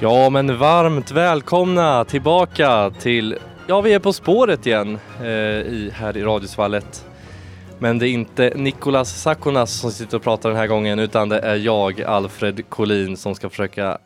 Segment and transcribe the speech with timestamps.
[0.00, 6.16] Ja, men varmt välkomna tillbaka till, ja vi är På spåret igen eh, i, här
[6.16, 7.06] i Radiosvallet.
[7.78, 11.38] Men det är inte Nikolas Sakonas som sitter och pratar den här gången utan det
[11.40, 13.98] är jag, Alfred Collin, som ska försöka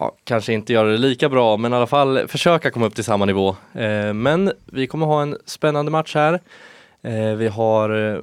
[0.00, 3.04] Ja, kanske inte göra det lika bra men i alla fall försöka komma upp till
[3.04, 3.56] samma nivå.
[3.74, 6.40] Eh, men vi kommer ha en spännande match här.
[7.02, 8.20] Eh, vi har eh,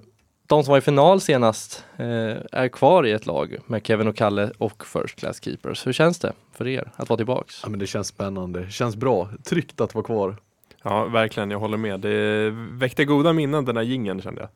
[0.54, 2.06] de som var i final senast eh,
[2.52, 5.88] är kvar i ett lag med Kevin och Kalle och First Class Keepers.
[5.88, 7.60] Hur känns det för er att vara tillbaks?
[7.64, 10.36] Ja, men det känns spännande, det känns bra, tryggt att vara kvar.
[10.84, 12.00] Ja, verkligen, jag håller med.
[12.00, 14.50] Det väckte goda minnen den här gingen kände jag.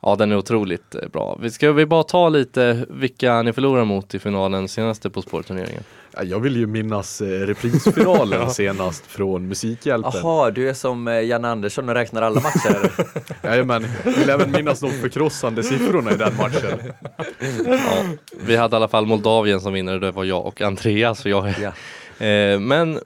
[0.00, 1.38] Ja, den är otroligt eh, bra.
[1.40, 5.82] Vi ska vi bara ta lite vilka ni förlorar mot i finalen senaste På spåret-turneringen?
[6.18, 10.12] Ja, jag vill ju minnas eh, reprisfinalen senast från Musikhjälpen.
[10.14, 12.92] Jaha, du är som eh, Jan Andersson och räknar alla matcher.
[13.42, 16.78] Jajamän, vill även minnas de förkrossande siffrorna i den matchen.
[17.66, 18.04] Ja,
[18.46, 21.24] vi hade i alla fall Moldavien som vinnare, det var jag och Andreas.
[21.24, 21.54] Och jag.
[21.60, 22.26] Ja.
[22.26, 22.98] Eh, men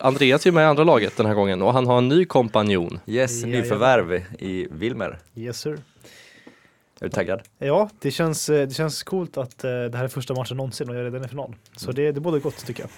[0.00, 3.00] Andreas är med i andra laget den här gången och han har en ny kompanjon.
[3.06, 5.18] Yes, nyförvärv i Wilmer.
[5.34, 5.78] Yes sir.
[7.00, 7.42] Är du taggad?
[7.58, 10.88] Ja, det känns, eh, det känns coolt att eh, det här är första matchen någonsin
[10.88, 11.54] och jag är redan i final.
[11.76, 12.90] Så det, det är både gott tycker jag.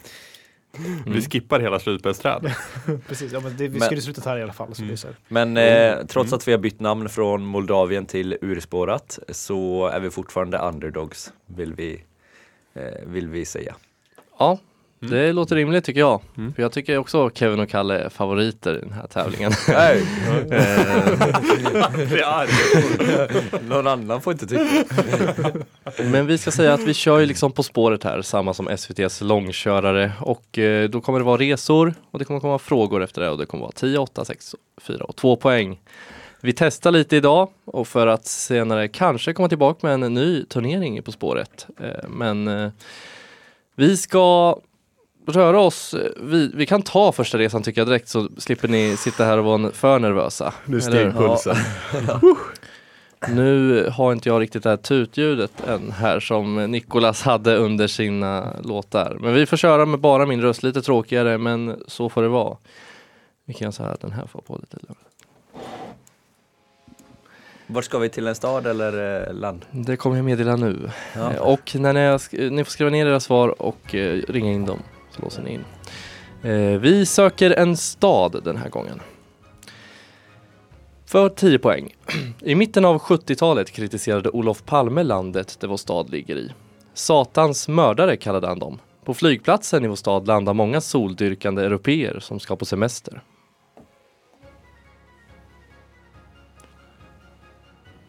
[1.06, 2.54] Vi skippar hela slutspelsträd.
[3.08, 4.74] Precis, ja, men det, vi Men- skulle sluta här i alla fall.
[4.74, 5.16] Så det är så här.
[5.28, 10.10] Men eh, trots att vi har bytt namn från Moldavien till Urspårat så är vi
[10.10, 12.04] fortfarande underdogs, vill vi,
[12.74, 13.76] eh, vill vi säga.
[14.38, 14.58] Ja,
[15.00, 16.20] det låter rimligt tycker jag.
[16.36, 16.54] Mm.
[16.54, 19.52] För jag tycker också Kevin och Kalle är favoriter i den här tävlingen.
[19.68, 20.02] Nej,
[23.68, 24.84] någon annan får inte tycka.
[26.10, 29.20] Men vi ska säga att vi kör ju liksom På spåret här, samma som SVTs
[29.20, 33.30] långkörare och eh, då kommer det vara resor och det kommer komma frågor efter det
[33.30, 35.80] och det kommer vara 10, 8, 6, 4 och 2 poäng.
[36.40, 41.02] Vi testar lite idag och för att senare kanske komma tillbaka med en ny turnering
[41.02, 41.66] På spåret.
[41.80, 42.70] Eh, Men eh,
[43.76, 44.58] vi ska
[45.36, 49.24] röra oss, vi, vi kan ta första resan tycker jag direkt så slipper ni sitta
[49.24, 50.54] här och vara för nervösa.
[50.64, 51.56] Nu steg pulsen.
[53.28, 58.56] Nu har inte jag riktigt det här tutljudet än här som Nikolas hade under sina
[58.64, 59.16] låtar.
[59.20, 62.56] Men vi får köra med bara min röst, lite tråkigare men så får det vara.
[63.44, 64.98] Vi kan säga att den här får på lite lugn.
[67.66, 69.64] Vart ska vi till en stad eller eh, land?
[69.70, 70.90] Det kommer jag meddela nu.
[71.14, 71.40] Ja.
[71.40, 74.78] Och när ni, ni får skriva ner era svar och eh, ringa in dem.
[75.22, 75.64] Låser ni in.
[76.42, 79.00] Eh, vi söker en stad den här gången.
[81.06, 81.94] För 10 poäng.
[82.40, 86.52] I mitten av 70-talet kritiserade Olof Palme landet där vår stad ligger i.
[86.94, 88.78] Satans mördare kallade han dem.
[89.04, 93.22] På flygplatsen i vår stad landar många soldyrkande europeer som ska på semester.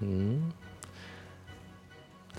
[0.01, 0.51] Mm.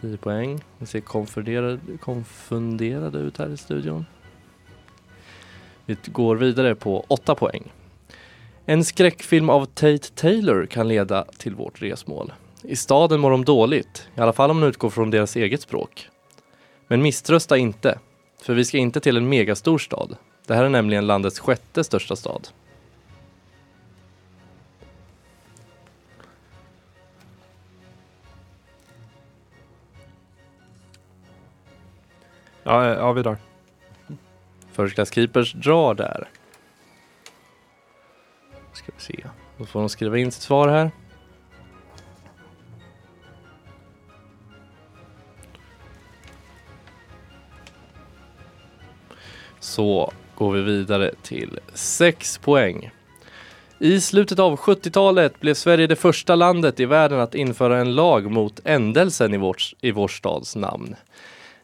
[0.00, 0.60] 10 poäng.
[0.78, 4.04] Ni ser konfunderade, konfunderade ut här i studion.
[5.90, 7.72] Vi går vidare på 8 poäng.
[8.66, 12.32] En skräckfilm av Tate Taylor kan leda till vårt resmål.
[12.62, 16.08] I staden mår de dåligt, i alla fall om man utgår från deras eget språk.
[16.88, 17.98] Men misströsta inte,
[18.42, 20.16] för vi ska inte till en megastor stad.
[20.46, 22.48] Det här är nämligen landets sjätte största stad.
[32.62, 33.49] Ja, ja vi drar.
[34.72, 36.28] First Class Keepers drar där.
[38.72, 39.24] Ska vi se.
[39.58, 40.90] Då får de skriva in sitt svar här.
[49.60, 52.90] Så går vi vidare till 6 poäng.
[53.78, 58.30] I slutet av 70-talet blev Sverige det första landet i världen att införa en lag
[58.30, 60.96] mot ändelsen i, vår, i vår stads namn.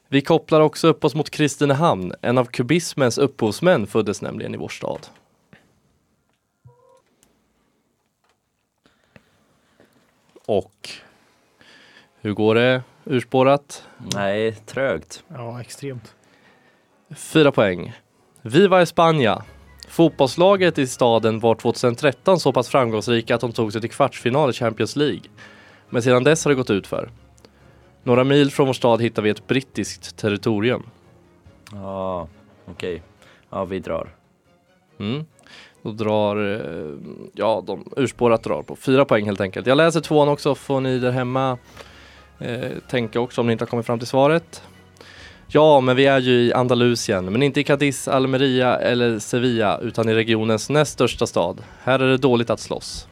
[0.08, 2.12] Vi kopplar också upp oss mot Kristinehamn.
[2.22, 5.06] En av kubismens upphovsmän föddes nämligen i vår stad.
[10.46, 10.90] Och
[12.20, 13.84] hur går det urspårat?
[14.14, 15.24] Nej, trögt.
[15.28, 16.14] Ja, extremt.
[17.16, 17.92] Fyra poäng.
[18.42, 19.42] Viva España!
[19.88, 24.52] Fotbollslaget i staden var 2013 så pass framgångsrika att de tog sig till kvartsfinal i
[24.52, 25.22] Champions League.
[25.90, 27.10] Men sedan dess har det gått ut för.
[28.06, 30.82] Några mil från vår stad hittar vi ett brittiskt territorium.
[31.72, 32.28] Ja,
[32.66, 33.02] okej.
[33.50, 34.14] Ja, vi drar.
[34.98, 35.24] Mm.
[35.82, 36.98] Då drar, eh,
[37.32, 39.66] ja de urspårat drar på fyra poäng helt enkelt.
[39.66, 41.58] Jag läser tvåan också, får ni där hemma
[42.38, 44.62] eh, tänka också om ni inte har kommit fram till svaret.
[45.46, 50.08] Ja, men vi är ju i Andalusien, men inte i Cadiz, Almeria eller Sevilla, utan
[50.08, 51.62] i regionens näst största stad.
[51.82, 53.08] Här är det dåligt att slåss.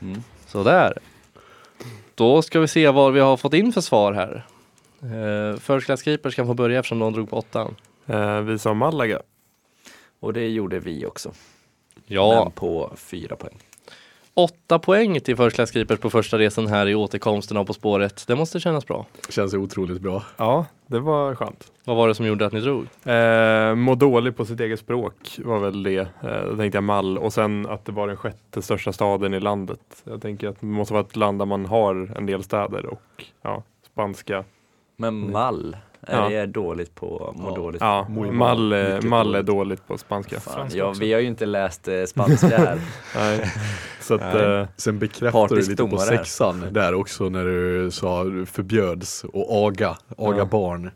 [0.00, 0.22] Mm.
[0.46, 0.98] Sådär.
[2.14, 4.46] Då ska vi se vad vi har fått in för svar här.
[5.02, 7.76] Eh, First Class Keepers kan få börja eftersom de drog på åttan.
[8.06, 9.20] Eh, vi sa Malaga.
[10.20, 11.32] Och det gjorde vi också.
[12.06, 13.58] Ja, Men på fyra poäng.
[14.34, 18.24] Åtta poäng till First Class Keepers på första resan här i återkomsten av På spåret.
[18.26, 19.06] Det måste kännas bra.
[19.28, 20.22] Känns otroligt bra.
[20.36, 21.72] Ja, det var skönt.
[21.84, 22.86] Vad var det som gjorde att ni drog?
[23.04, 25.98] Eh, må dålig på sitt eget språk var väl det.
[25.98, 29.40] Eh, då tänkte jag Mall och sen att det var den sjätte största staden i
[29.40, 29.80] landet.
[30.04, 33.24] Jag tänker att det måste vara ett land där man har en del städer och
[33.42, 33.62] ja,
[33.92, 34.44] spanska.
[34.96, 36.28] Men mall, är Ja.
[36.28, 37.54] det dåligt på må Ja.
[37.54, 37.80] dåligt?
[37.80, 38.06] Ja.
[38.32, 39.86] Mall, är- Mycket Mall är dåligt.
[39.86, 40.40] på spanska.
[40.40, 42.80] Fan, ja, vi har ju inte läst eh, spanska här.
[44.18, 49.24] Så att, eh, Sen bekräftar du lite på sexan där också när du sa förbjöds
[49.24, 50.44] och aga, aga Ja.
[50.44, 50.90] barn.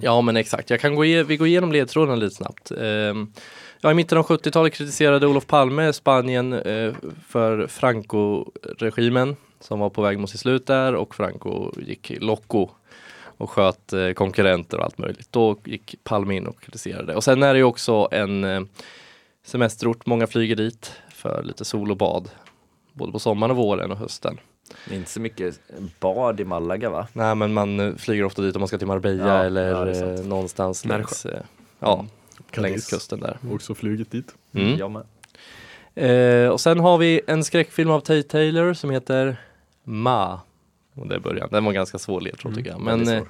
[0.00, 2.70] Ja men exakt, jag kan gå vi går igenom ledtrådarna lite snabbt.
[2.70, 3.32] Ehm,
[3.80, 6.92] ja, I mitten av 70-talet kritiserade Olof Palme Spanien eh,
[7.28, 12.68] för Franco-regimen som var på väg mot sitt slut där och Franco gick loco
[13.36, 15.28] och sköt eh, konkurrenter och allt möjligt.
[15.30, 17.14] Då gick Palme in och kritiserade.
[17.14, 18.60] Och sen är det ju också en eh,
[19.44, 20.92] semesterort, många flyger dit
[21.24, 22.30] för lite sol och bad.
[22.92, 24.40] Både på sommaren och våren och hösten.
[24.88, 25.60] Det är inte så mycket
[26.00, 27.06] bad i Malaga va?
[27.12, 29.84] Nej men man eh, flyger ofta dit om man ska till Marbella Ja, eller ja,
[29.84, 31.40] det eh, någonstans längs, eh,
[31.78, 32.06] ja,
[32.50, 32.70] Cadiz.
[32.70, 33.38] längs kusten där.
[33.52, 34.34] Också flugit dit.
[34.52, 34.78] Mm.
[34.78, 35.02] Jag med.
[35.94, 39.36] Eh, och sen har vi en skräckfilm av Tate Taylor som heter
[39.84, 40.40] Ma.
[40.94, 41.48] Och det är början.
[41.50, 42.80] Den var ganska svår ledtråd Mm, tycker jag.
[42.80, 43.22] Men, eh,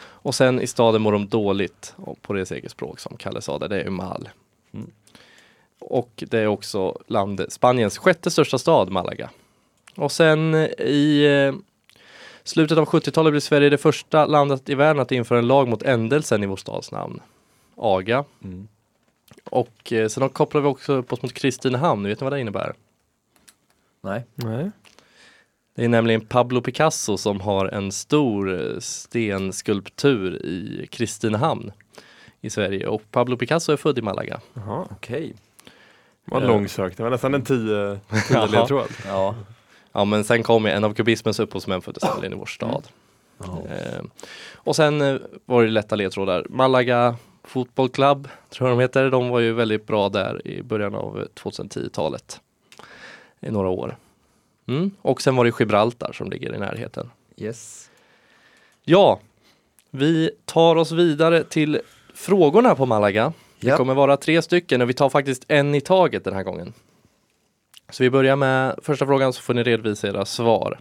[0.00, 3.58] och sen i staden mår de dåligt och på deras eget språk som Kalle sa
[3.58, 4.28] det, det är Mal.
[5.78, 9.30] Och det är också land, Spaniens sjätte största stad, Malaga.
[9.96, 11.54] Och sen eh, i eh,
[12.44, 15.82] slutet av 70-talet blev Sverige det första landet i världen att införa en lag mot
[15.82, 17.20] ändelsen i vår stads namn.
[17.76, 18.24] Aga.
[18.44, 18.68] Mm.
[19.44, 22.74] Och eh, sen kopplar vi också upp oss mot Kristinehamn, vet ni vad det innebär?
[24.00, 24.24] Nej.
[24.34, 24.70] nej.
[25.74, 31.72] Det är nämligen Pablo Picasso som har en stor stenskulptur i Kristinehamn
[32.40, 34.40] i Sverige och Pablo Picasso är född i Malaga.
[34.54, 35.34] Jaha, Okej.
[35.34, 35.47] det
[36.30, 36.46] var Eh.
[36.46, 36.96] långsökt.
[36.96, 38.46] Det var nästan en tio, tio Jaha.
[38.46, 38.88] ledtråd.
[39.06, 39.34] Ja.
[39.92, 42.88] Ja men sen kom ju en av kubismens upphovsmän föddes nämligen i vår stad.
[43.40, 44.04] Eh,
[44.54, 46.46] och sen eh, var det lätta ledtrådar.
[46.48, 49.10] Malaga Football Club tror jag de heter.
[49.10, 52.40] De var ju väldigt bra där i början av eh, 2010-talet.
[53.40, 53.96] I några år.
[54.68, 54.90] Mm.
[55.02, 57.10] Och sen var det Gibraltar som ligger i närheten.
[57.36, 57.90] Yes.
[58.84, 59.20] Ja,
[59.90, 61.80] vi tar oss vidare till
[62.14, 63.32] frågorna på Malaga.
[63.60, 63.76] Det Ja.
[63.76, 66.72] kommer vara tre stycken och vi tar faktiskt en i taget den här gången.
[67.90, 70.78] Så vi börjar med första frågan så får ni redovisa era svar.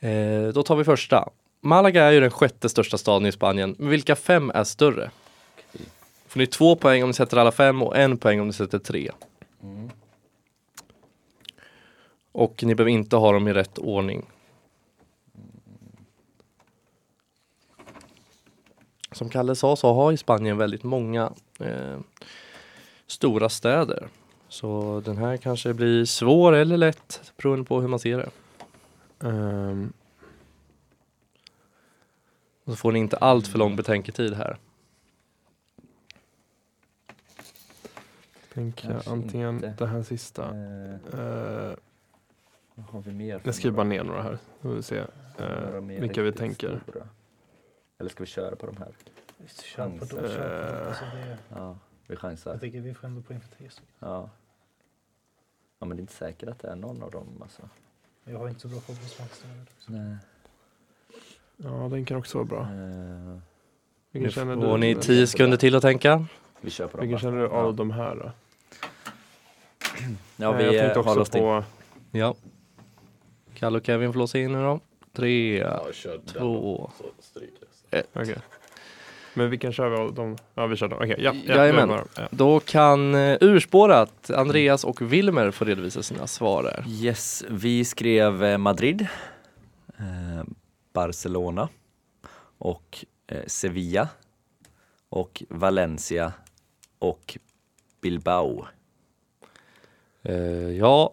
[0.00, 1.28] Eh, då tar vi första.
[1.60, 3.74] Malaga är ju den sjätte största staden i Spanien.
[3.78, 5.10] Men vilka fem är större?
[6.28, 8.78] Får ni två poäng om ni sätter alla fem och en poäng om ni sätter
[8.78, 9.10] tre.
[12.32, 14.26] Och ni behöver inte ha dem i rätt ordning.
[19.12, 21.98] Som Kalle sa så har ju Spanien väldigt många eh,
[23.06, 24.08] stora städer.
[24.48, 28.30] Så den här kanske blir svår eller lätt beroende på hur man ser det.
[29.28, 29.92] Ehm,
[32.64, 34.56] Och så får ni inte allt för lång betänketid här.
[38.54, 39.74] tänker jag antingen inte.
[39.78, 40.42] det här sista.
[40.42, 41.76] Eh,
[42.74, 43.40] vad har vi mer?
[43.44, 44.38] jag skriver bara ner några här.
[44.62, 45.04] Så vi se
[45.82, 46.80] mer vilka vi tänker.
[46.82, 47.08] stora?
[47.98, 48.92] Eller ska vi köra på de här?
[49.38, 50.88] Visst, kör på då, kör på.
[50.88, 51.76] Alltså, det, Ja,
[52.06, 52.50] vi chansar.
[52.50, 53.94] jag tycker vi får ändå poäng för tre stycken.
[53.98, 54.30] Ja.
[55.78, 57.62] Ja men det är inte säkert att det är någon av dem alltså.
[58.24, 59.66] Jag har inte så bra koll på smakstäder.
[59.86, 60.16] Nej.
[61.56, 62.60] Ja, den kan också vara bra.
[62.62, 63.38] Eh,
[64.10, 64.78] Vilken känner får du?
[64.78, 66.26] ni tio sekunder till att tänka.
[66.60, 67.50] vi kör på dem Vilken känner du Ja.
[67.50, 68.30] av de här då?
[70.36, 71.40] Ja Eh, vi jag eh, tänkte också till.
[71.40, 71.64] på
[72.12, 72.34] Ja.
[73.54, 74.80] Kalle och Kevin får låsa in nu då.
[75.12, 75.66] Tre,
[76.26, 76.90] två.
[78.12, 78.36] Okej.
[79.36, 79.58] Men vi
[79.98, 80.36] av dem?
[80.54, 80.98] Ja, vi kör dem.
[80.98, 81.34] Okej, ja.
[81.46, 81.90] ja Jajamän.
[82.16, 82.28] Ja.
[82.30, 86.84] Då kan eh, urspårat Andreas och Wilmer få redovisa sina svar där.
[86.88, 89.06] Yes, vi skrev eh, Madrid,
[89.98, 90.44] eh,
[90.92, 91.68] Barcelona
[92.58, 94.08] och eh, Sevilla
[95.08, 96.32] och Valencia
[96.98, 97.38] och
[98.02, 98.66] Bilbao.
[100.22, 101.12] Eh, ja,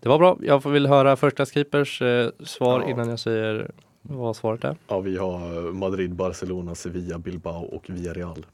[0.00, 0.38] det var bra.
[0.42, 3.70] Jag vill höra första Skipers eh, svar innan jag säger
[4.08, 4.76] vad svaret är.
[4.88, 8.46] Ja, vi har Madrid, Barcelona, Sevilla, Bilbao och Villarreal.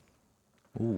[0.73, 0.97] Oh.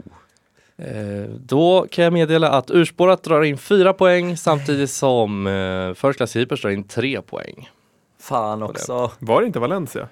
[0.78, 6.16] Eh, då kan jag meddela att urspårat drar in fyra poäng samtidigt som eh, First
[6.16, 7.70] Class Keepers drar in tre poäng.
[8.18, 9.10] Fan också.
[9.18, 10.08] Var det inte Valencia?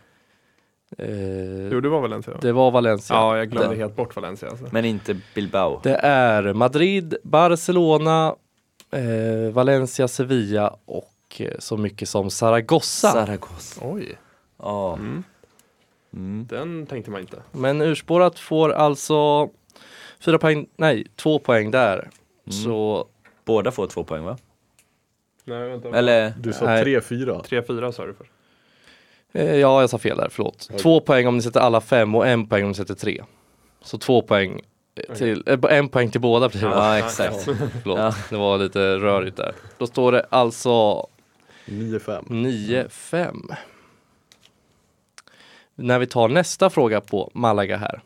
[0.98, 2.34] Eh, Jo, det var Valencia.
[2.40, 3.16] det var Valencia.
[3.16, 4.48] Ja, jag glömde Det- helt bort Valencia.
[4.48, 4.66] Alltså.
[4.72, 5.80] Men inte Bilbao.
[5.82, 8.34] Det är Madrid, Barcelona,
[8.90, 13.12] eh, Valencia, Sevilla och eh, så mycket som Zaragoza.
[13.12, 13.80] Zaragoza.
[13.84, 14.18] Oj.
[14.64, 15.23] Ja, Mm.
[16.12, 16.47] Mm.
[16.50, 17.42] Den tänkte man inte.
[17.52, 19.49] Men urspårat får alltså
[20.21, 21.99] fyra poäng, nej två poäng där.
[21.99, 22.11] Mm.
[22.64, 23.06] Så
[23.44, 24.37] Båda får två poäng va?
[25.44, 25.88] Nej, vänta.
[25.99, 26.33] Eller?
[26.38, 26.85] Du sa Nej.
[26.85, 27.42] 3-4.
[27.44, 28.30] 3-4 sa du först.
[29.33, 30.68] eh, ja, jag sa fel där, förlåt.
[30.78, 33.23] Två poäng om ni sätter alla fem och en poäng om ni sätter tre.
[33.83, 34.61] Så två poäng
[34.94, 36.66] eh, till, eh, en poäng till båda blir det.
[36.66, 37.42] Ja, exakt.
[37.83, 38.14] Förlåt, Ja.
[38.30, 39.52] det var lite rörigt där.
[39.78, 41.06] Då står det alltså
[41.66, 42.25] 9-5.
[42.28, 43.54] 9-5.
[45.75, 48.02] När vi tar nästa fråga på Malaga här.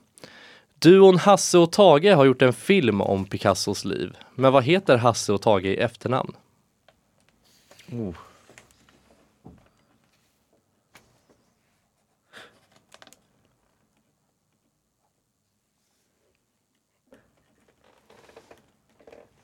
[0.79, 4.17] Duon Hasse och Tage har gjort en film om Picassos liv.
[4.35, 6.33] Men vad heter Hasse och Tage i efternamn?
[7.93, 8.15] Oh.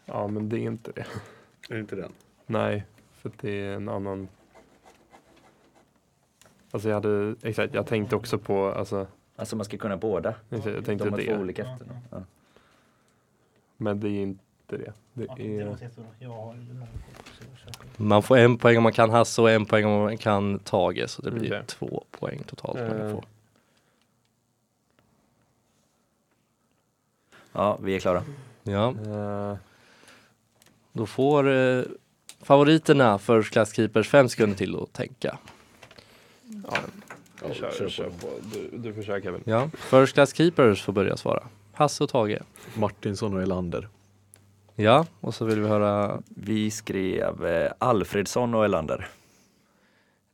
[0.04, 1.06] Ja, men det är inte det.
[1.68, 2.12] Är det inte den?
[2.46, 4.28] Nej, för det är en annan.
[6.74, 10.34] Alltså jag hade, exakt, jag tänkte också på, alltså, Alltså man ska kunna båda.
[10.50, 11.38] exakt, jag tänkte De har två det.
[11.38, 12.00] olika efternamn.
[12.10, 12.22] Ja.
[13.76, 14.92] Men det är inte det.
[15.12, 15.24] Det
[15.58, 15.76] är.
[17.96, 21.10] Man får en poäng om man kan Hasse och en poäng om man kan Tage.
[21.10, 21.62] Så det blir Okej.
[21.66, 22.78] två poäng totalt.
[22.78, 23.10] man Eh.
[23.12, 23.24] får.
[27.52, 28.22] ja, vi är klara.
[28.62, 29.56] Ja, eh,
[30.92, 31.82] då får eh,
[32.42, 35.38] favoriterna First Class Keepers fem sekunder till att tänka.
[36.70, 36.76] Ja,
[37.48, 38.26] Ja, kör, kör, på.
[38.52, 39.40] Du, du får köra Kevin.
[39.44, 41.42] Ja, First Class Keepers får börja svara.
[41.72, 42.38] Hasse och Tage.
[42.74, 43.88] Martinsson och Elander.
[44.76, 49.08] Ja, och så vill vi höra Vi skrev eh, Alfredsson och Elander.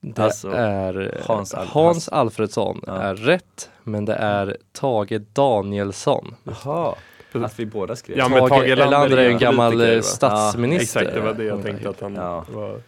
[0.01, 2.93] Det Alltså, är eh, Hans Al- Hans Alfredsson Ja.
[2.97, 6.35] är rätt, men det är Tage Danielsson.
[6.45, 6.95] Jaha,
[7.33, 8.19] att vi båda skrev.
[8.19, 11.01] Ja, men Tage Tage Erlander är en gammal politiker, eh, statsminister.
[11.01, 11.63] Exakt, det var det jag Ja.
[11.63, 12.45] tänkte att han Ja.
[12.53, 12.81] var.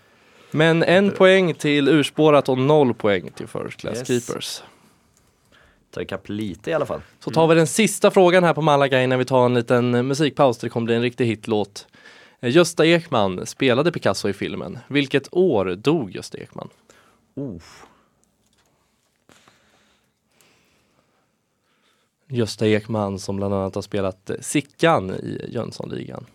[0.52, 4.26] Men en poäng till urspårat och noll poäng till First Class Yes.
[4.26, 4.62] Keepers.
[5.90, 7.00] Ta ikapp lite i alla fall.
[7.20, 10.02] Så tar vi den sista frågan här på Malaga innan vi tar en liten eh,
[10.02, 10.58] musikpaus.
[10.58, 11.86] Det kommer bli en riktig hitlåt.
[12.40, 14.78] Eh, Gösta Ekman spelade Picasso i filmen.
[14.88, 16.68] Vilket år dog Gösta Ekman?
[17.34, 17.62] Oh.
[22.28, 26.26] Gösta Ekman som bland annat har spelat eh, Sickan i Jönssonligan.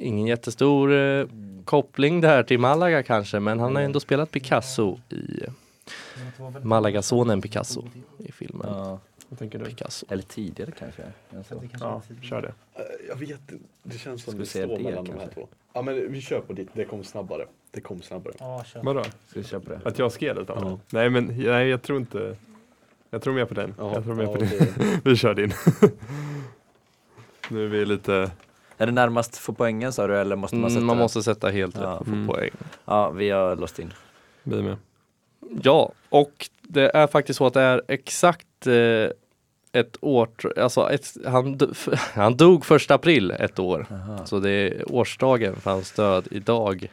[0.00, 1.26] Ingen jättestor eh,
[1.64, 5.42] koppling där till Malaga kanske, men han har ändå spelat Picasso i
[6.62, 7.84] Malagasonen Picasso
[8.18, 8.98] i filmen Ja.
[9.28, 9.64] Vad tänker du?
[9.64, 10.06] Picasso.
[10.08, 11.02] Eller tidigare kanske.
[11.36, 11.62] Alltså.
[11.80, 12.52] Ja, kör det.
[13.08, 13.54] Jag vet inte.
[13.82, 15.34] Det känns som Ska vi står det mellan de här kanske?
[15.34, 15.48] två.
[15.72, 16.68] Ja men vi kör på ditt.
[16.72, 17.46] Det kom snabbare.
[17.70, 18.34] Det kom snabbare.
[18.38, 18.82] Ja, kör.
[18.82, 19.02] Vadå?
[19.04, 19.80] Ska vi köra på det?
[19.84, 20.44] Att jag skrev det?
[20.48, 20.78] Ja.
[20.90, 22.36] Nej, men nej, jag tror inte.
[23.10, 23.74] Jag tror mer på den.
[23.78, 24.48] Ja, jag tror mer ja, på din.
[24.48, 25.52] det- Vi kör din.
[27.48, 28.30] nu är vi lite.
[28.80, 31.02] Är det närmast få poängen sa du eller måste man sätta Mm, man den?
[31.02, 31.90] måste sätta helt rätt Ja.
[31.96, 32.26] för att få Mm.
[32.26, 32.50] poäng.
[32.84, 33.92] Ja, vi har låst in.
[34.42, 34.76] Vi med.
[35.62, 39.10] Ja, och det är faktiskt så att det är exakt eh,
[39.72, 41.58] ett år, alltså ett, han,
[42.14, 43.86] han dog första april ett år.
[43.90, 44.26] Aha.
[44.26, 46.84] Så det är årsdagen för hans död idag.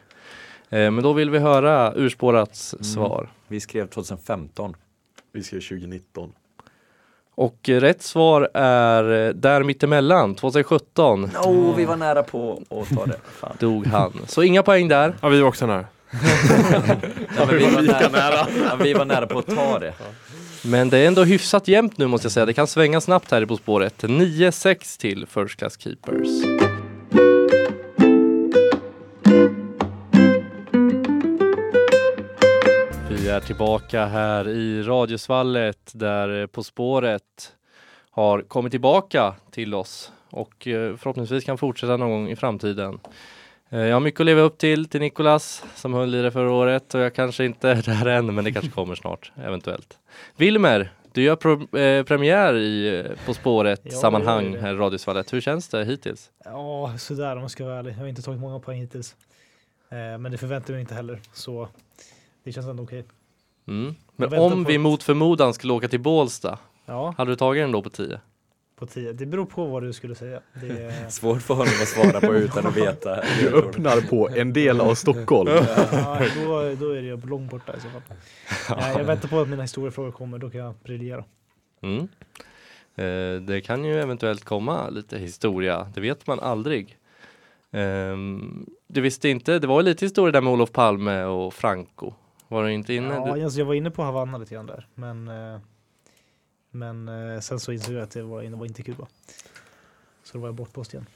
[0.70, 2.84] Eh, men då vill vi höra urspårats Mm.
[2.84, 3.28] svar.
[3.48, 4.76] Vi skrev 2015.
[5.32, 6.32] Vi ska 2019.
[7.38, 13.06] Och rätt svar är eh, där mittemellan, 2017 Oh, vi var nära på att ta
[13.06, 13.18] det.
[13.40, 13.56] Fan.
[13.58, 14.12] dog han.
[14.26, 15.14] Så inga poäng där.
[15.20, 15.84] Ja, vi var också nära.
[17.38, 18.46] Ja, vi, var nära.
[18.68, 19.94] Ja, vi var nära på att ta det.
[20.64, 22.46] Men det är ändå hyfsat jämnt nu måste jag säga.
[22.46, 24.02] Det kan svänga snabbt här i På spåret.
[24.02, 26.28] 9-6 till First Class Keepers.
[33.38, 37.52] Är tillbaka här i Radiosvallet där eh, På spåret
[38.10, 43.00] har kommit tillbaka till oss och eh, förhoppningsvis kan fortsätta någon gång i framtiden.
[43.68, 46.52] Eh, Jag har mycket att leva upp till till Nikolas som höll i det förra
[46.52, 49.98] året och jag kanske inte är där än men det kanske kommer snart eventuellt.
[50.36, 54.62] Wilmer, du gör pro- eh, premiär i På spåret Ja, sammanhang det gör jag.
[54.62, 55.32] här i Radiosvallet.
[55.32, 56.30] Hur känns det hittills?
[56.44, 57.92] Ja, sådär om jag ska vara ärlig.
[57.92, 59.16] Jag har inte tagit många poäng hittills.
[59.90, 61.20] Eh, men det förväntar jag mig inte heller.
[61.32, 61.68] Så
[62.44, 63.04] det känns ändå okej.
[63.68, 63.94] Mm.
[64.16, 67.72] Men om vi att- mot förmodan skulle åka till Bålsta, Ja, hade du tagit den
[67.72, 68.20] då på 10?
[68.78, 69.12] på 10.
[69.12, 70.40] Det beror på vad du skulle säga.
[70.60, 73.22] Det är, Svårt för honom att svara på utan att veta.
[73.40, 75.50] Du öppnar på en del av Stockholm.
[75.92, 78.02] ja, då, då är det ju långt borta i så fall.
[78.98, 80.38] Jag väntar på att mina historiefrågor kommer.
[80.38, 81.24] Då kan jag briljera.
[81.82, 82.08] Mm.
[82.96, 86.96] Eh, det kan ju eventuellt komma lite historia, det vet man aldrig.
[87.72, 92.12] Ehm, du visste inte, det var lite historia där med Olof Palme och Franco.
[92.48, 93.14] Var du inte inne?
[93.14, 94.86] Ja, alltså jag var inne på Havanna lite grann där.
[94.94, 95.60] Men, eh,
[96.70, 99.06] men eh, sen så insåg jag att det var, det var inte Kuba.
[100.22, 101.06] Så då var jag bortblåst igen.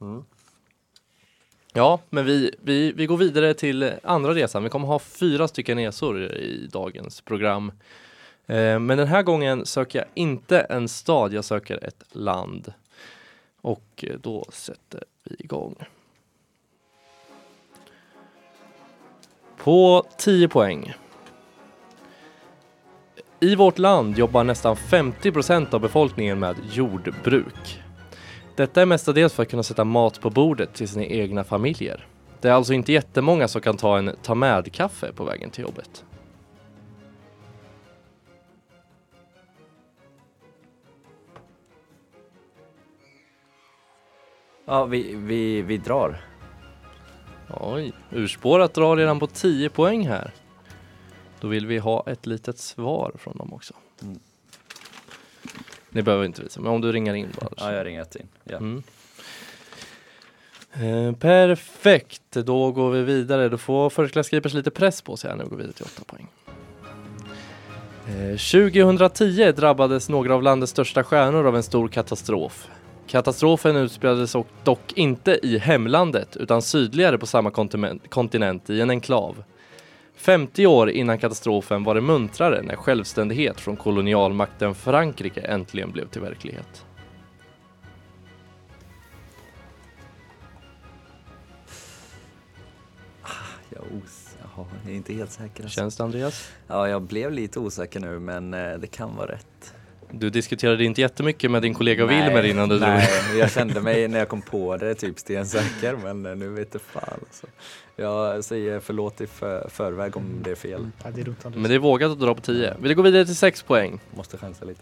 [0.00, 0.24] mm.
[1.72, 4.64] Ja, men vi, vi, vi går vidare till andra resan.
[4.64, 7.72] Vi kommer ha fyra stycken resor i dagens program.
[8.46, 12.72] Eh, men den här gången söker jag inte en stad, jag söker ett land.
[13.60, 15.76] Och då sätter vi igång.
[19.64, 20.94] På 10 poäng.
[23.40, 27.82] I vårt land jobbar nästan 50 procent av befolkningen med jordbruk.
[28.56, 32.06] Detta är mestadels för att kunna sätta mat på bordet till sina egna familjer.
[32.40, 36.04] Det är alltså inte jättemånga som kan ta en ta med-kaffe på vägen till jobbet.
[44.64, 46.29] Ja, vi, vi, vi drar.
[47.54, 50.32] Oj, urspårat drar redan på 10 poäng här.
[51.40, 53.74] Då vill vi ha ett litet svar från dem också.
[54.02, 54.18] Mm.
[55.90, 57.50] Ni behöver inte visa, men om du ringer in bara.
[57.56, 58.28] Ja, jag ringer in.
[58.44, 58.56] Ja.
[58.56, 58.82] Mm.
[60.72, 63.48] Eh, perfekt, då går vi vidare.
[63.48, 66.28] Då får förstklassgripers lite press på sig här nu och går vidare till 8 poäng.
[68.08, 72.68] Eh, 2010 drabbades några av landets största stjärnor av en stor katastrof.
[73.10, 77.50] Katastrofen utspelades dock inte i hemlandet utan sydligare på samma
[78.08, 79.42] kontinent, i en enklav.
[80.16, 86.20] 50 år innan katastrofen var det muntrare när självständighet från kolonialmakten Frankrike äntligen blev till
[86.20, 86.84] verklighet.
[93.70, 95.62] Jag, os- Jaha, jag är inte helt säker.
[95.62, 95.80] Alltså.
[95.80, 96.48] Känns det Andreas?
[96.66, 99.74] Ja, jag blev lite osäker nu, men eh, det kan vara rätt.
[100.12, 102.88] Du diskuterade inte jättemycket med din kollega Nej, Wilmer innan du drog.
[102.88, 106.82] Nej, jag kände mig när jag kom på det typ stensäker, men nu vet jag
[106.82, 107.18] fan.
[107.26, 107.46] Alltså.
[107.96, 110.88] Jag säger förlåt i för, förväg om det är fel.
[111.04, 111.50] Ja, det är.
[111.50, 112.76] Men det är vågat att dra på 10.
[112.80, 114.00] Vi går vidare till 6 poäng.
[114.16, 114.80] Måste chansa lite.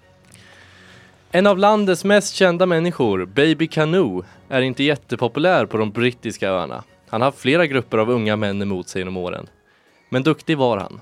[1.31, 6.85] En av landets mest kända människor, Baby Canoe, är inte jättepopulär på de brittiska öarna.
[7.09, 9.49] Han har haft flera grupper av unga män emot sig genom åren.
[10.09, 11.01] Men duktig var han.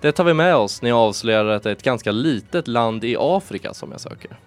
[0.00, 3.04] Det tar vi med oss när jag avslöjar att det är ett ganska litet land
[3.04, 4.38] i Afrika som jag söker.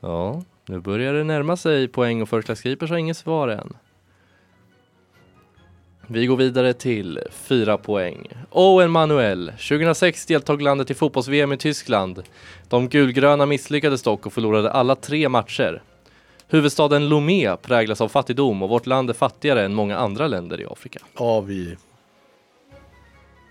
[0.00, 3.76] Ja, nu börjar det närma sig poäng och förstklassgripers har inget svar än.
[6.06, 8.28] Vi går vidare till fyra poäng.
[8.50, 9.46] Owen Manuel.
[9.46, 12.22] 2006 deltog landet i fotbolls-VM i Tyskland.
[12.68, 15.82] De gulgröna misslyckades dock och förlorade alla tre matcher.
[16.50, 20.66] Huvudstaden Lomé präglas av fattigdom och vårt land är fattigare än många andra länder i
[20.66, 21.00] Afrika.
[21.18, 21.76] Ja, vi...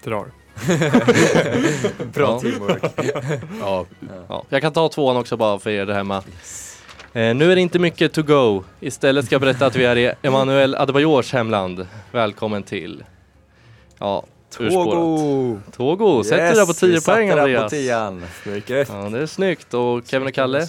[0.03, 0.25] Drar.
[2.13, 2.39] Bra Ja.
[2.39, 2.83] teamwork.
[3.61, 3.85] Ja,
[4.29, 6.23] Ja, jag kan ta tvåan också bara för er där hemma.
[7.13, 8.63] Eh, nu är det inte mycket to go.
[8.79, 11.87] Istället ska jag berätta att vi är i Emanuel Adebayors hemland.
[12.11, 13.03] Välkommen till...
[13.97, 14.23] Ja.
[14.57, 15.59] Togo!
[15.71, 17.71] Togo, sätter du där på 10 vi satte poäng den på Andreas.
[17.71, 18.23] tian.
[18.43, 18.69] Snyggt.
[18.69, 19.73] Ja, det är snyggt.
[19.73, 20.67] Och Kevin och Kalle?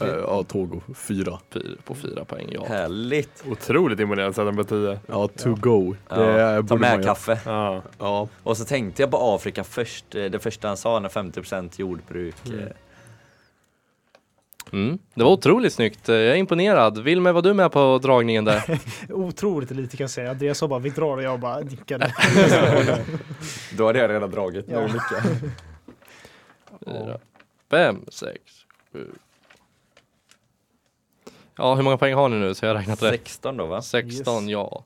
[0.00, 1.38] Eh, ja Togo, fyra.
[1.50, 2.64] Fyra på fyra poäng, ja.
[2.68, 3.44] Härligt.
[3.50, 4.98] Otroligt imponerande att sätta den på 10.
[5.06, 5.94] Ja, to go.
[6.08, 7.40] Det Ja, ta med kaffe.
[7.44, 7.82] Ja.
[7.98, 11.70] Ja, Och så tänkte jag på Afrika först, eh, det första han sa när 50%
[11.80, 12.36] jordbruk.
[12.46, 12.58] Mm.
[12.60, 12.66] eh,
[14.72, 14.98] Mm.
[15.14, 16.08] Det var otroligt snyggt.
[16.08, 16.98] Jag är imponerad.
[16.98, 18.80] Wilmer, var du med på dragningen där?
[19.08, 20.30] Otroligt lite kan jag säga.
[20.30, 22.14] Andreas sa bara vi drar och jag bara nickade.
[23.76, 24.66] Då hade jag redan dragit.
[24.68, 24.88] Ja.
[26.86, 27.18] Fyra,
[27.70, 28.40] fem, sex,
[28.92, 29.06] sju.
[31.62, 32.54] Ja, hur många poäng har ni nu?
[32.54, 33.10] Så jag har räknat rätt.
[33.10, 33.82] 16 då va?
[33.82, 34.50] 16, Yes.
[34.52, 34.84] ja.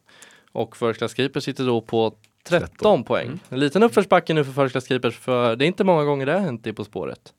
[0.52, 3.04] Och First Class Keeper sitter då på 13, 13.
[3.04, 3.26] poäng.
[3.26, 3.38] Mm.
[3.48, 6.32] En liten uppförsbacke nu för First Class Keepers för det är inte många gånger det
[6.32, 7.32] har hänt i På spåret.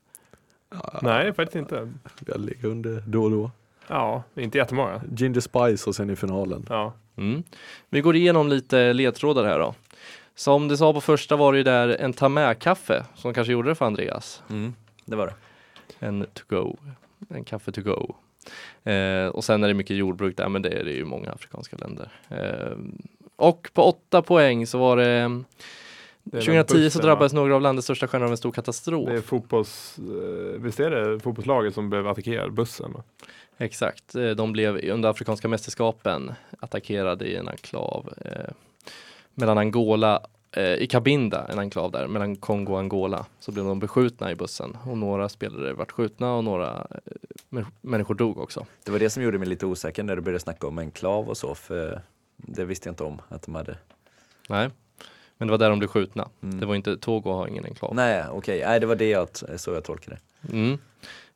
[1.02, 1.92] Nej, faktiskt inte.
[2.26, 3.50] jag ligger under då och då.
[3.86, 5.02] Ja, inte jättemånga.
[5.16, 6.66] Ginger Spice och sen i finalen.
[6.68, 6.92] Ja.
[7.16, 7.42] Mm.
[7.88, 9.74] Vi går igenom lite ledtrådar här då.
[10.34, 13.68] Som du sa på första var det ju där en ta med-kaffe som kanske gjorde
[13.68, 14.42] det för Andreas.
[14.50, 14.74] Mm,
[15.04, 15.34] det var det.
[16.06, 16.76] En to go,
[17.28, 18.14] en kaffe to go.
[18.84, 21.30] Eh, och sen är det mycket jordbruk där, men det är det ju i många
[21.30, 22.08] afrikanska länder.
[22.28, 22.76] Eh,
[23.36, 25.04] och på åtta poäng så var det
[26.24, 28.52] Det är 2010 den så bussen, drabbades några av landets största stjärnor av en stor
[28.52, 29.08] katastrof.
[29.08, 29.98] Det är fotbolls...
[29.98, 32.92] eh, Visst är det fotbollslaget som blev attackerad, bussen?
[32.92, 33.02] va?
[33.58, 38.52] Exakt, eh, de blev under Afrikanska mästerskapen attackerade i en enklav eh,
[39.34, 40.20] mellan Angola,
[40.52, 43.26] eh, i Cabinda, en enklav där, mellan Kongo och Angola.
[43.40, 47.12] Så blev de beskjutna i bussen och några spelare vart skjutna och några eh,
[47.50, 48.66] män- människor dog också.
[48.84, 51.36] Det var det som gjorde mig lite osäker när du började snacka om enklav och
[51.36, 52.00] så, för
[52.36, 53.76] det visste jag inte om att de hade.
[54.48, 54.70] Nej,
[55.38, 56.28] men det var där de blev skjutna.
[56.42, 56.60] Mm.
[56.60, 57.94] Det var inte, Togo har ingen enklav.
[57.94, 60.52] Nej, okej, nej det var det jag, så jag tolkade det.
[60.52, 60.78] Mm.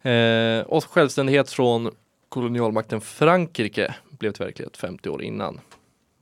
[0.02, 1.90] Eh, och självständighet från
[2.28, 5.60] kolonialmakten Frankrike blev till verklighet 50 år innan.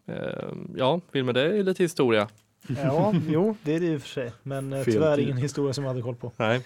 [0.07, 2.29] Eh, ja, vill med det är lite historia.
[2.85, 4.33] Ja, jo, det är det i och för sig.
[4.43, 5.25] Men eh, Fel tyvärr tid.
[5.25, 6.33] ingen historia som jag hade koll på.
[6.37, 6.61] Nej.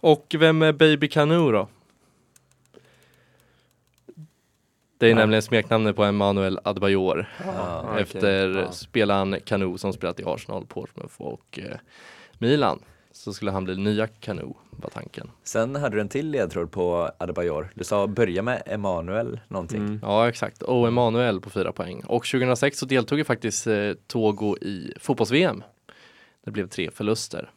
[0.00, 1.68] Och vem är Baby Canoe då?
[4.98, 5.16] Det är ja.
[5.16, 7.26] nämligen smeknamnet på Emmanuel Adebayor.
[7.46, 7.98] Ah, ah.
[7.98, 8.62] efter okay.
[8.62, 8.72] ah.
[8.72, 11.78] spelaren Canoe som spelat i Arsenal, Portsmouth och eh,
[12.38, 12.80] Milan.
[13.12, 15.30] Så skulle han bli nya Canoe var tanken.
[15.44, 17.70] Sen hade du en till ledtråd på Adebayor.
[17.74, 19.80] Du sa börja med Emanuel någonting.
[19.80, 19.98] Mm.
[20.02, 22.02] Ja exakt, och Emanuel på fyra poäng.
[22.06, 25.62] Och 2006 så deltog ju faktiskt eh, Togo i fotbolls-VM.
[26.44, 27.50] Det blev tre förluster.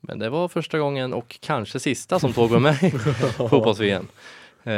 [0.00, 2.90] Men det var första gången och kanske sista som Togo var med i
[3.50, 4.08] fotbolls-VM.
[4.64, 4.72] Eh,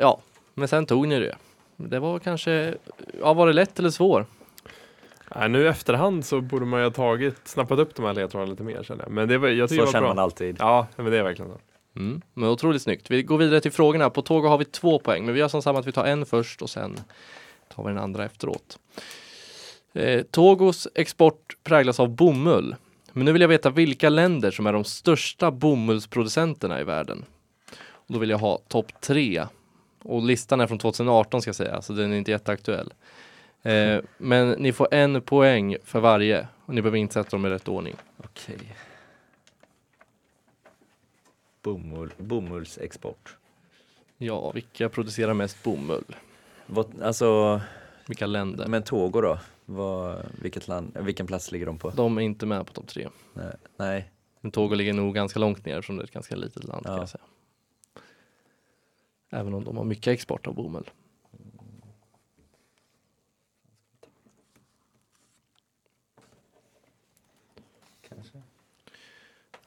[0.00, 0.20] ja,
[0.54, 1.36] men sen tog ni det.
[1.76, 2.74] Det var kanske,
[3.20, 4.26] ja var det lätt eller svår?
[5.36, 8.50] Nej, nu i efterhand så borde man ju ha tagit, snappat upp de här ledtrådarna
[8.50, 9.12] lite mer känner jag.
[9.12, 10.24] Men det var, jag tycker Så det känner var man bra.
[10.24, 10.56] alltid.
[10.58, 11.58] Ja, men det är verkligen så.
[12.00, 13.10] Mm, men otroligt snyggt.
[13.10, 14.10] Vi går vidare till frågorna.
[14.10, 16.26] På Togo har vi två poäng, men vi gör som samma att vi tar en
[16.26, 16.96] först och sen
[17.74, 18.78] tar vi den andra efteråt.
[19.92, 22.76] Eh, Togos export präglas av bomull.
[23.12, 27.24] Men nu vill jag veta vilka länder som är de största bomullsproducenterna i världen.
[27.90, 29.46] Och då vill jag ha topp tre.
[30.02, 32.92] Och listan är från 2018 ska jag säga, så den är inte jätteaktuell.
[33.62, 37.48] Eh, men ni får en poäng för varje och ni behöver inte sätta dem i
[37.48, 37.94] rätt ordning.
[38.16, 38.58] Okej.
[41.62, 43.36] Bomull, bomullsexport.
[44.18, 46.16] Ja, vilka producerar mest bomull?
[46.66, 47.60] Vad, alltså,
[48.06, 48.66] Vilka länder?
[48.66, 49.38] men Togo då?
[49.64, 51.90] Vad, vilket land, vilken plats ligger de på?
[51.90, 53.08] De är inte med på topp tre.
[53.34, 53.52] Nej.
[53.76, 54.10] Nej.
[54.40, 56.94] Men Togo ligger nog ganska långt ner eftersom det är ett ganska litet land kan
[56.94, 57.00] Ja.
[57.00, 57.22] jag säga.
[59.30, 60.90] Även om de har mycket export av bomull.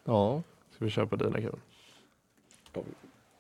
[0.04, 0.42] Ja,
[0.76, 1.60] Ska vi köpa dina Kevin?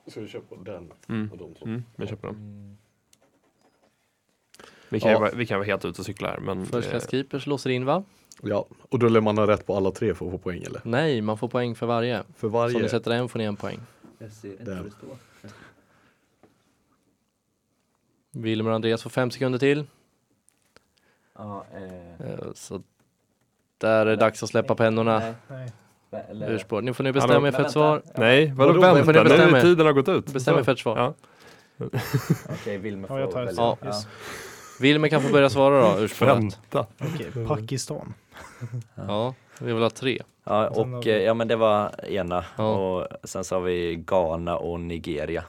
[0.08, 1.32] Ska vi köpa den Mm.
[1.32, 1.66] och de två?
[1.66, 2.78] Mm, vi köper dem.
[4.90, 5.20] Vi kan, Ja.
[5.20, 7.70] vara, vi kan vara helt ute och cykla här men First eh, class keepers låser
[7.70, 8.04] in va?
[8.44, 10.82] Ja, och då lär man ha rätt på alla tre för att få poäng eller?
[10.86, 12.24] Nej, man får poäng för varje.
[12.36, 12.90] För Så om ni varje?
[12.90, 13.80] sätter en får ni en poäng.
[14.18, 14.76] Jag ser inte Där.
[14.76, 15.18] vad det står.
[18.32, 19.86] Wilmer och Andreas får fem sekunder till.
[21.34, 22.82] Ja, eh, Eh, Så
[23.78, 25.72] där är det dags att släppa pennorna nej, Nej.
[26.30, 26.82] Eller- ur spår.
[26.82, 27.92] Ni får nu bestämma er för ett svar.
[27.92, 28.22] vänta.
[28.22, 29.06] Nej, vadå, Vadå, vänta?
[29.06, 30.26] får ni Nu är tiden har gått ut.
[30.34, 30.98] Bestäm er för ett svar.
[30.98, 31.14] Ja.
[32.50, 33.62] Okej, Wilmer Ja, jag får tar välja.
[33.62, 34.08] Ja, yes.
[34.80, 36.38] Wilmer kan få börja svara då, ur spåret.
[36.38, 36.86] Vänta.
[37.00, 38.14] Okej, Pakistan.
[38.96, 40.22] Ja, vi vill ha tre.
[40.44, 42.76] Ja, Och eh, ja men det var ena Ja.
[42.76, 45.44] och sen så har vi Ghana och Nigeria.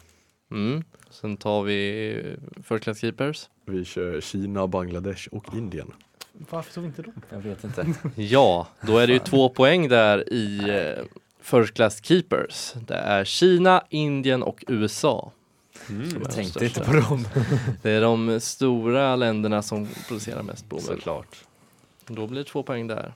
[0.51, 0.85] Mm.
[1.11, 3.48] Sen tar vi First Class Keepers.
[3.66, 5.92] Vi kör Kina, Bangladesh och Indien.
[6.50, 7.12] Varför tog vi inte dem?
[7.31, 7.87] Jag vet inte.
[8.22, 11.05] Ja, då är det ju två poäng där i eh,
[11.40, 12.74] First Class Keepers.
[12.87, 15.33] Det är Kina, Indien och USA.
[15.88, 16.09] Mm.
[16.09, 16.85] de tänkte inte största.
[16.85, 17.28] på dem.
[17.83, 20.85] Det är de stora länderna som producerar mest bomull.
[20.85, 21.37] Såklart.
[22.07, 23.12] Då blir det två poäng där.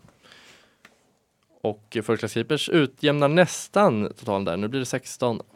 [1.61, 4.57] Och First Class Keepers utjämnar nästan totalen där.
[4.57, 4.99] Nu blir det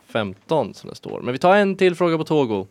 [0.08, 1.20] 16-15 som det står.
[1.20, 2.66] Men vi tar en till fråga på Togo.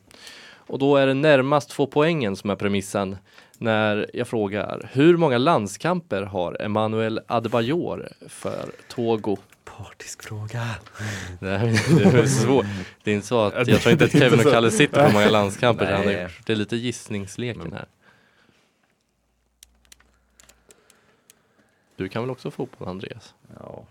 [0.69, 3.17] Och då är det närmast få poängen som är premissen
[3.59, 9.37] när jag frågar hur många landskamper har Emmanuel Adebayor för Togo?
[9.63, 10.65] Partisk fråga.
[11.39, 12.65] Det är, det är svårt.
[13.03, 15.29] Det är inte så att jag tror inte att Kevin och Kalle sitter på många
[15.29, 15.85] landskamper.
[15.85, 15.93] Nej.
[15.93, 16.45] Han gjort.
[16.45, 17.85] Det är lite gissningsleken här.
[21.95, 23.35] Du kan väl också fotboll Andreas?
[23.59, 23.83] Ja,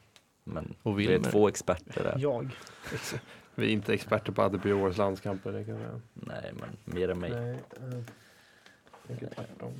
[0.44, 2.16] men Och vi är två experter där.
[2.18, 2.50] Jag.
[3.54, 5.52] Vi är inte experter på Adebayor's landskamper.
[5.52, 6.00] Det kan jag.
[6.14, 7.31] Nej, men mer än mig.
[7.31, 8.02] Nej, eh,
[9.16, 9.72] tvärtom.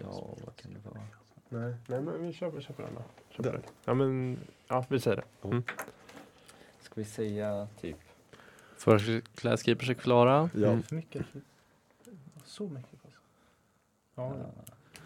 [0.00, 1.00] Ja, vad kan det vara?
[1.48, 3.02] Nej, nej men vi köper, köper den då.
[3.30, 3.62] Köper den.
[3.84, 5.48] Ja men, ja vi säger det.
[5.48, 5.62] Mm.
[6.80, 7.96] Ska vi säga typ?
[8.76, 10.50] First Class Keepers är klara.
[10.54, 10.82] Ja, Mm.
[10.82, 11.26] För mycket.
[12.44, 12.92] Så mycket.
[13.04, 13.20] Alltså.
[14.14, 14.36] Ja,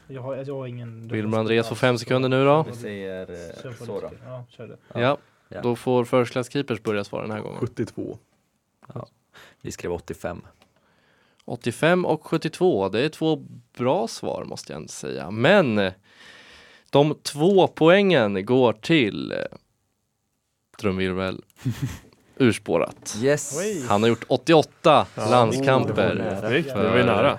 [0.08, 1.08] jag har, jag har ingen...
[1.08, 2.62] Wilmer Andreas får fem sekunder nu då.
[2.62, 3.30] Vi säger
[3.66, 4.10] eh, så då.
[4.24, 4.76] Ja, kör det.
[5.00, 5.60] Ja, Ja.
[5.62, 7.58] då får First Class Keepers börja svara den här gången.
[7.60, 8.18] 72.
[9.60, 10.42] Vi skrev 85.
[11.44, 13.36] 85 och 72, det är två
[13.76, 15.30] bra svar måste jag säga.
[15.30, 15.90] Men
[16.90, 19.38] de två poängen går till eh,
[20.80, 21.42] trumvirvel
[22.36, 23.16] urspårat.
[23.22, 23.58] Yes!
[23.88, 25.30] Han har gjort 88 Ja.
[25.30, 26.14] landskamper.
[26.14, 27.38] Det var Snyggt, det var ju nära.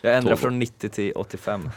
[0.00, 1.70] Jag ändrar från 90 till 85.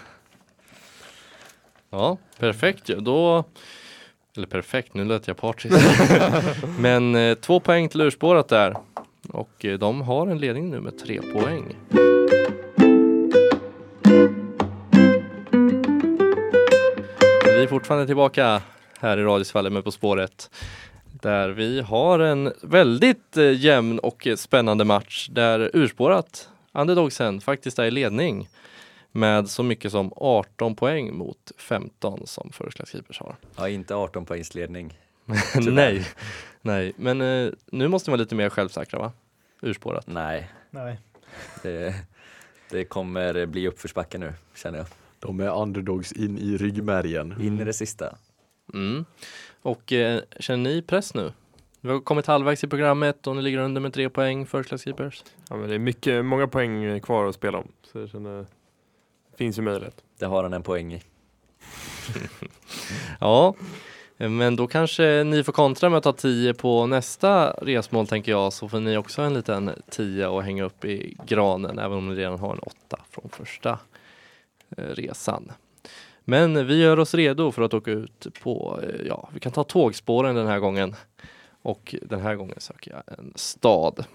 [1.90, 2.96] Ja, perfekt ju.
[3.00, 3.44] Då,
[4.38, 5.76] eller perfekt, nu lät jag partisk.
[6.80, 8.76] Men eh, två poäng till urspårat där.
[9.30, 11.76] Och eh, de har en ledning nu med tre poäng.
[17.46, 18.62] Vi är fortfarande tillbaka
[19.00, 20.50] här i Radiosvallet med På spåret.
[21.22, 27.86] Där vi har en väldigt eh, jämn och spännande match där urspårat Underdogsen faktiskt är
[27.86, 28.50] i ledning
[29.12, 32.52] med så mycket som 18 poäng mot 15 som
[32.92, 33.36] Keepers har.
[33.58, 35.00] Ja, inte 18 poängsledning.
[35.62, 36.08] Nej,
[36.68, 39.12] nej, men eh, nu måste ni vara lite mer självsäkra va?
[39.62, 40.08] Urspårat.
[40.08, 41.00] Nej, Nej.
[41.64, 41.96] det,
[42.70, 44.88] det kommer bli uppförsbacke nu känner jag.
[45.20, 47.36] De är underdogs in i ryggmärgen.
[47.42, 48.16] In i det sista.
[48.74, 49.06] Mm.
[49.62, 51.34] Och eh, känner ni press nu?
[51.82, 54.84] Vi har kommit halvvägs i programmet och ni ligger under med tre poäng First Class
[54.84, 55.24] Keepers.
[55.50, 57.72] Ja, men det är mycket, många poäng kvar att spela om.
[57.84, 58.46] Så jag känner,
[59.32, 60.04] det finns ju möjlighet.
[60.18, 61.02] Det har han en poäng i.
[63.20, 63.56] Ja,
[64.18, 68.32] Eh, men då kanske ni får kontra med att ta 10 på nästa resmål tänker
[68.32, 72.10] jag så får ni också en liten 10 att hänga upp i granen även om
[72.10, 73.80] ni redan har en 8 från första
[74.78, 75.52] eh, resan.
[76.24, 79.64] Men vi gör oss redo för att åka ut på, eh, ja vi kan ta
[79.64, 80.96] tågspåren den här gången.
[81.62, 84.06] Och den här gången söker jag en stad.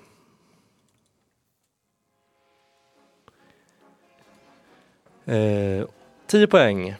[5.24, 5.86] Eh,
[6.26, 6.96] 10 poäng.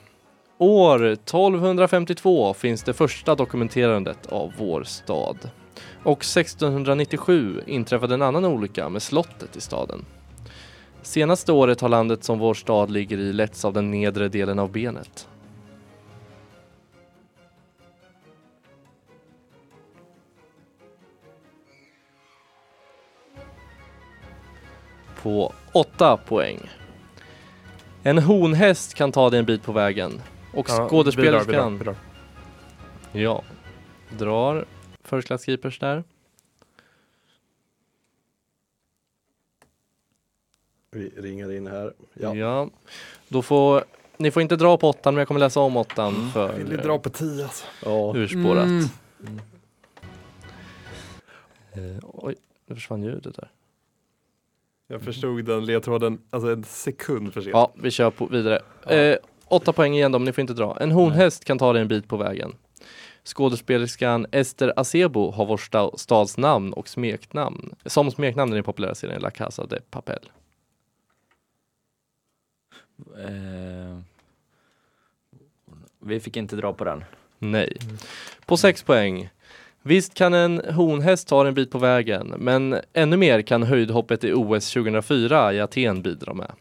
[0.62, 5.50] År 1252 finns det första dokumenterandet av vår stad.
[6.02, 10.04] Och 1697 inträffade en annan olycka med slottet i staden.
[11.02, 14.72] Senaste året har landet som vår stad ligger i letts av den nedre delen av
[14.72, 15.28] benet.
[25.22, 26.58] På 8 poäng.
[28.02, 30.20] En honhäst kan ta dig en bit på vägen.
[30.52, 31.96] Och Ja, skådespelerskan...
[33.12, 33.42] Ja.
[34.18, 34.64] Drar
[35.02, 36.04] First Class Keepers där.
[40.90, 41.92] Vi ringer in här.
[42.14, 42.34] Ja.
[42.34, 42.70] Ja.
[43.28, 43.84] Då får
[44.16, 46.76] ni får inte dra på åttan men jag kommer läsa om åttan för Vill ni
[46.76, 47.64] dra på 10 alltså?
[47.84, 48.16] ja.
[48.16, 48.64] urspårat.
[48.66, 48.84] Mm.
[51.72, 52.34] Eh, oj,
[52.66, 53.50] nu försvann ljudet där.
[54.86, 57.52] Jag förstod den ledtråden, alltså en sekund för sent.
[57.52, 58.60] Ja, vi kör på vidare.
[58.86, 59.16] Eh,
[59.52, 60.76] åtta poäng igen men ni får inte dra.
[60.80, 62.52] En honhäst kan ta dig en bit på vägen.
[63.24, 67.74] Skådespelerskan Ester Acebo har vår sta- stads namn och smeknamn.
[67.86, 70.30] Som smeknamn i den populära serien La Casa de Papel.
[73.18, 73.98] Eh,
[76.00, 77.04] vi fick inte dra på den.
[77.38, 77.76] Nej.
[78.46, 79.28] På sex poäng.
[79.82, 84.32] Visst kan en honhäst ta en bit på vägen, men ännu mer kan höjdhoppet i
[84.32, 86.52] OS 2004 i Aten bidra med.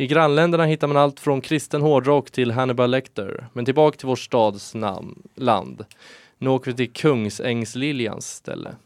[0.00, 3.48] I grannländerna hittar man allt från kristen hårdrock till Hannibal Lecter.
[3.52, 5.84] Men tillbaka till vår stads namn, land.
[6.38, 8.76] Nu åker vi till Kungsängsliljans ställe.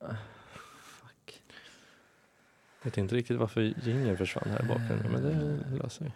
[0.00, 0.16] Jag
[2.82, 6.12] vet inte riktigt varför jingeln försvann här i bakgrunden, men det löser vi.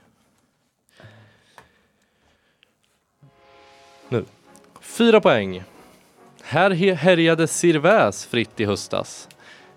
[4.08, 4.24] Nu.
[4.80, 5.62] Fyra poäng.
[6.42, 9.28] Här härjade Sirväs fritt i höstas.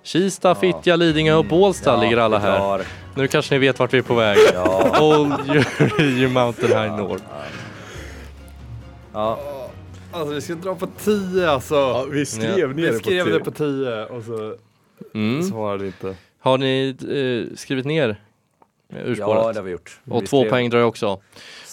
[0.03, 0.55] Kista, Ja.
[0.55, 2.81] Fittja, Lidingö och Bålsta ligger alla här.
[3.15, 4.37] Nu kanske ni vet vart vi är på väg.
[4.53, 5.01] Ja.
[5.01, 5.33] Old
[5.99, 7.23] Jury Mountain High North.
[9.13, 9.39] Ja,
[10.11, 11.75] Alltså vi ska dra på 10 alltså.
[11.75, 12.67] Ja, vi skrev Ja.
[12.67, 13.33] ner vi det på skrev tio.
[13.33, 14.55] det på 10 och så
[15.15, 15.43] Mm.
[15.43, 16.15] svarade inte.
[16.39, 16.95] Har ni
[17.49, 18.15] eh, skrivit ner eh,
[18.89, 19.53] ja, urspåret?
[19.53, 19.99] det har vi gjort.
[20.09, 21.19] och Vi två skrev- poäng drar jag också.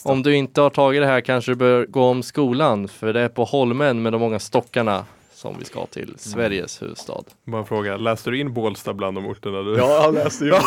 [0.04, 3.20] Om du inte har tagit det här kanske du bör gå om skolan för det
[3.20, 5.04] är på Holmen med de många stockarna
[5.40, 7.22] som vi ska till Sveriges huvudstad.
[7.44, 9.76] Bara en fråga, läste du in Bålsta bland de orterna du?
[9.76, 10.53] Ja, han läste ju.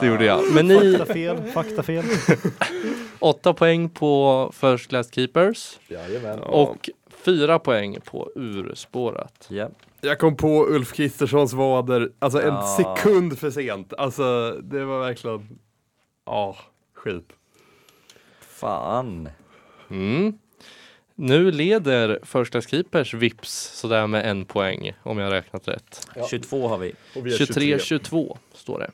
[0.00, 0.40] Det gjorde jag.
[0.54, 2.04] Men ni, Faktafel, faktafel.
[3.18, 6.38] åtta poäng på First Class Keepers Jajamän.
[6.42, 6.48] Ja.
[6.48, 6.90] och
[7.24, 9.46] fyra poäng på urspårat.
[9.50, 9.68] Ja.
[10.00, 12.76] Jag kom på Ulf Kristerssons vader, alltså en Ja.
[12.96, 13.92] sekund för sent.
[13.98, 15.58] Alltså det var verkligen,
[16.26, 16.56] ja,
[16.94, 17.28] skit.
[18.40, 19.28] Fan.
[19.90, 20.38] Mm.
[21.22, 26.08] Nu leder First Class Keepers Vips sådär med en poäng om jag har räknat rätt.
[26.16, 26.26] Ja.
[26.30, 26.92] 22 har vi.
[27.14, 28.90] Vi är 23-22 står det.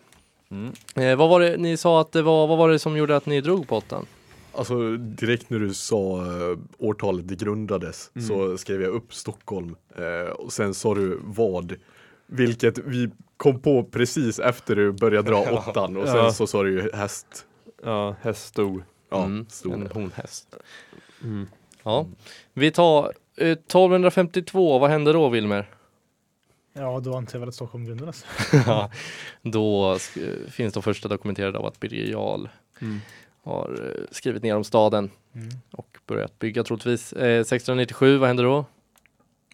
[0.51, 0.73] Mm.
[0.97, 3.27] Eh, vad var det ni sa att det var, vad var det som gjorde att
[3.27, 4.07] ni drog på åttan?
[4.53, 8.29] Alltså direkt när du sa uh, årtalet det grundades Mm.
[8.29, 11.75] så skrev jag upp Stockholm eh, och sen sa du vad.
[12.27, 16.33] Vilket vi kom på precis efter du började dra åttan och sen Ja.
[16.33, 17.47] så sa du ju häst.
[17.85, 18.81] Ja, häststo.
[19.11, 19.75] Ja, Mm, stor.
[19.75, 20.57] en honhäst.
[21.23, 21.47] Mm.
[21.89, 22.07] Ja.
[22.53, 23.05] Vi tar
[23.37, 25.71] eh, 1252, vad hände då Wilmer?
[26.73, 28.25] Ja, då antar jag väl att Stockholm grundades.
[28.67, 28.91] Ja,
[29.43, 32.49] då sk- finns de första dokumenterade av att Birger Jarl
[32.81, 32.99] Mm.
[33.43, 35.49] har eh, skrivit ner om staden Mm.
[35.71, 37.13] och börjat bygga troligtvis.
[37.13, 38.65] Eh, 1697, vad hände då?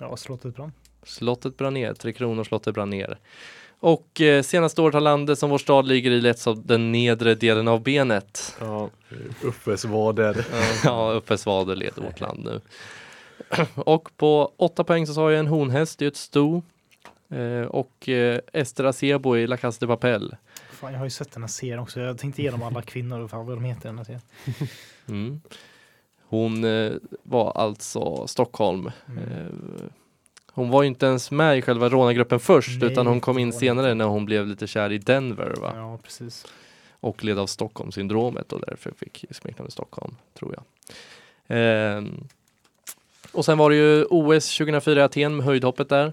[0.00, 0.72] Ja, slottet brann.
[1.02, 3.18] Slottet brann ner, Tre Kronor slottet brann ner.
[3.84, 7.34] Och eh, senaste året har landet som vår stad ligger i letts av den nedre
[7.34, 8.56] delen av benet.
[8.60, 8.90] Ja.
[9.42, 10.46] Uffes vader.
[10.84, 12.60] Ja, Uppesvader leder vårt land nu.
[13.74, 16.62] Och på åtta poäng så sa jag en honhäst, är ett sto.
[17.28, 20.36] Eh, och eh, Ester Acebo i La Casa de Papel.
[20.70, 22.00] Fan, jag har ju sett den här serien också.
[22.00, 24.22] Jag tänkte igenom alla kvinnor och fan vad de heter i den här serien.
[25.08, 25.40] Mm.
[26.28, 26.92] Hon eh,
[27.22, 28.90] var alltså Stockholm.
[29.08, 29.90] Mm.
[30.54, 33.38] Eh, hon var ju inte ens med i själva rånargruppen först Nej, utan hon kom
[33.38, 35.72] in senare när hon blev lite kär i Denver va?
[35.76, 36.46] Ja, precis.
[37.00, 40.64] och led av Stockholmssyndromet och därför fick smeknamnet Stockholm, tror jag.
[41.46, 42.28] Ehm,
[43.32, 46.12] och sen var det ju OS 2004 i Aten med höjdhoppet där.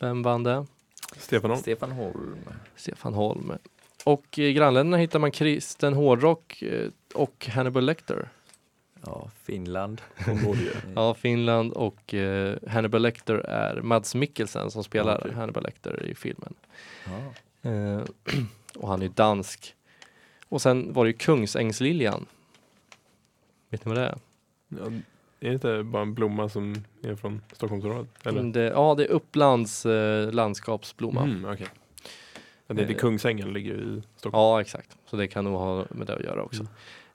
[0.00, 0.66] Vem vann det?
[1.16, 1.62] Stefan Holm.
[1.62, 2.36] Stefan Holm.
[2.76, 3.52] Stefan Holm.
[4.04, 8.28] Och i grannländerna hittar man kristen hårdrock eh, och Hannibal Lecter.
[9.06, 10.02] Ja, Finland.
[10.94, 15.32] Ja, Finland och eh, Hannibal Lecter är Mads Mikkelsen som spelar okej.
[15.32, 16.54] Hannibal Lecter i filmen.
[17.04, 17.70] Ja.
[17.70, 18.02] Eh,
[18.76, 19.74] och han är dansk.
[20.48, 22.26] Och sen var det ju Kungsängsliljan.
[23.70, 24.18] Vet ni vad det är?
[24.68, 24.86] Ja,
[25.40, 28.26] är det inte bara en blomma som är från Stockholmsområdet?
[28.26, 28.42] Eller?
[28.42, 31.22] Det, ja, det är Upplands eh, landskapsblomma.
[31.22, 31.40] Mm.
[31.40, 34.42] Men det är inte Eh, Kungsängen ligger ju i Stockholm.
[34.42, 34.96] Ja, exakt.
[35.06, 36.66] Så det kan nog ha med det att göra också.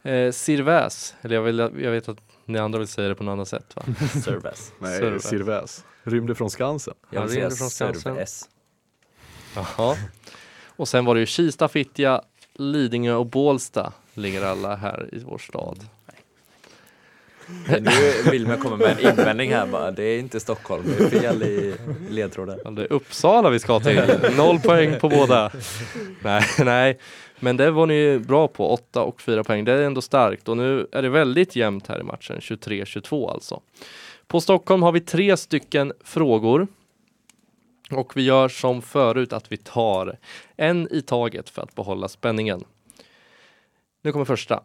[0.04, 3.32] Eh, Sirväs, eller jag, vill, jag vet att ni andra vill säga det på något
[3.34, 3.84] annat sätt va?
[4.24, 4.74] Service.
[4.80, 5.20] Nej.
[5.20, 5.86] Sirväs.
[6.04, 6.94] Rymde från Skansen.
[7.10, 8.18] Jag vill säga ringde från Skansen.
[9.56, 9.96] Jaha.
[10.66, 12.22] Och sen var det ju Kista, Fittja,
[12.54, 15.80] Lidingö och Bålsta ligger alla här i vår stad.
[17.82, 19.92] Nu vill man komma med en invändning här bara.
[19.92, 21.76] Det är inte Stockholm, det är fel i
[22.10, 22.60] ledtråden.
[22.64, 24.02] Ja, Det är Uppsala vi ska till.
[24.38, 25.52] Noll poäng på båda.
[26.24, 27.00] Nej, nej,
[27.40, 28.70] men det var ni bra på.
[28.70, 29.66] 8 och 4 poäng.
[29.66, 32.38] Det är ändå starkt och nu är det väldigt jämnt här i matchen.
[32.40, 33.62] 23-22 alltså.
[34.28, 36.68] På Stockholm har vi tre stycken frågor.
[37.92, 40.18] Och vi gör som förut att vi tar
[40.58, 42.64] en i taget för att behålla spänningen.
[44.02, 44.64] Nu kommer första.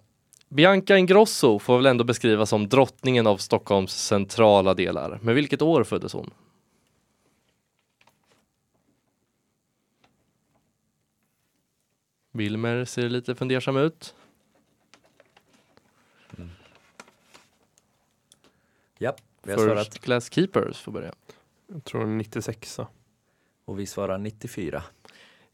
[0.48, 5.18] Bianca Ingrosso får väl ändå beskrivas som drottningen av Stockholms centrala delar.
[5.22, 6.30] Men vilket år föddes hon?
[12.32, 14.14] Wilmer ser lite fundersam ut.
[18.98, 19.86] Ja, vi har svarat.
[19.86, 21.12] First Class Keepers får börja.
[21.66, 22.78] Jag tror 96
[23.64, 24.82] Och vi svarar 94.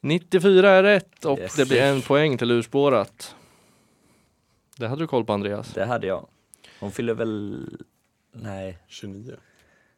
[0.00, 1.56] 94 är rätt och Yes.
[1.56, 3.36] det blir en poäng till urspårat.
[4.78, 5.72] Det hade du koll på Andreas.
[5.74, 6.26] Det hade jag.
[6.80, 7.66] Hon fyller väl...
[8.32, 9.32] Nej, 29.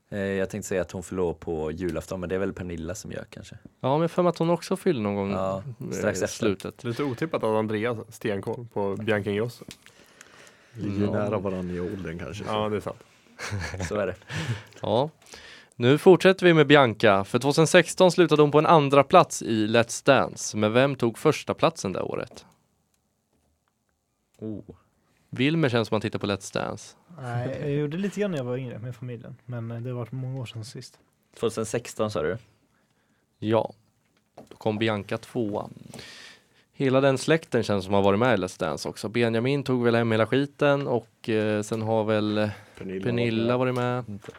[0.09, 2.95] eh, jag tänkte säga att hon fyller år på julafton, men det är väl Pernilla
[2.95, 3.57] som gör kanske.
[3.81, 5.63] Ja, men jag för mig att hon också fyller någon gång Ja,
[5.93, 6.37] strax efter.
[6.39, 6.85] slutet.
[6.85, 9.65] Lite otippat att Andreas stenkoll på Bianca Ingrosso.
[10.73, 11.13] Ligger Ja.
[11.13, 12.45] nära varandra i åldern kanske.
[12.45, 12.51] så.
[12.51, 13.03] Ja, det är sant.
[13.89, 14.15] Så är det.
[14.81, 15.11] Ja.
[15.77, 17.25] Nu fortsätter vi med Bianca.
[17.25, 20.57] För 2016 slutade hon på en andra plats i Let's Dance.
[20.57, 22.45] Men vem tog första platsen det året?
[24.39, 24.63] Oh.
[25.31, 26.97] Wilmer känns som han tittar på Let's Dance.
[27.23, 29.37] Nej, jag gjorde lite grann när jag var yngre med familjen.
[29.45, 30.99] Men det har varit många år sedan sist.
[31.41, 32.39] 2016 sa du?
[33.39, 33.73] Ja,
[34.49, 35.69] då kom Bianca tvåa.
[36.73, 39.09] Hela den släkten känns som har varit med i Let's Dance också.
[39.09, 44.05] Benjamin tog väl hem hela skiten och eh, sen har väl Pernilla, Pernilla varit med.
[44.09, 44.33] Inte.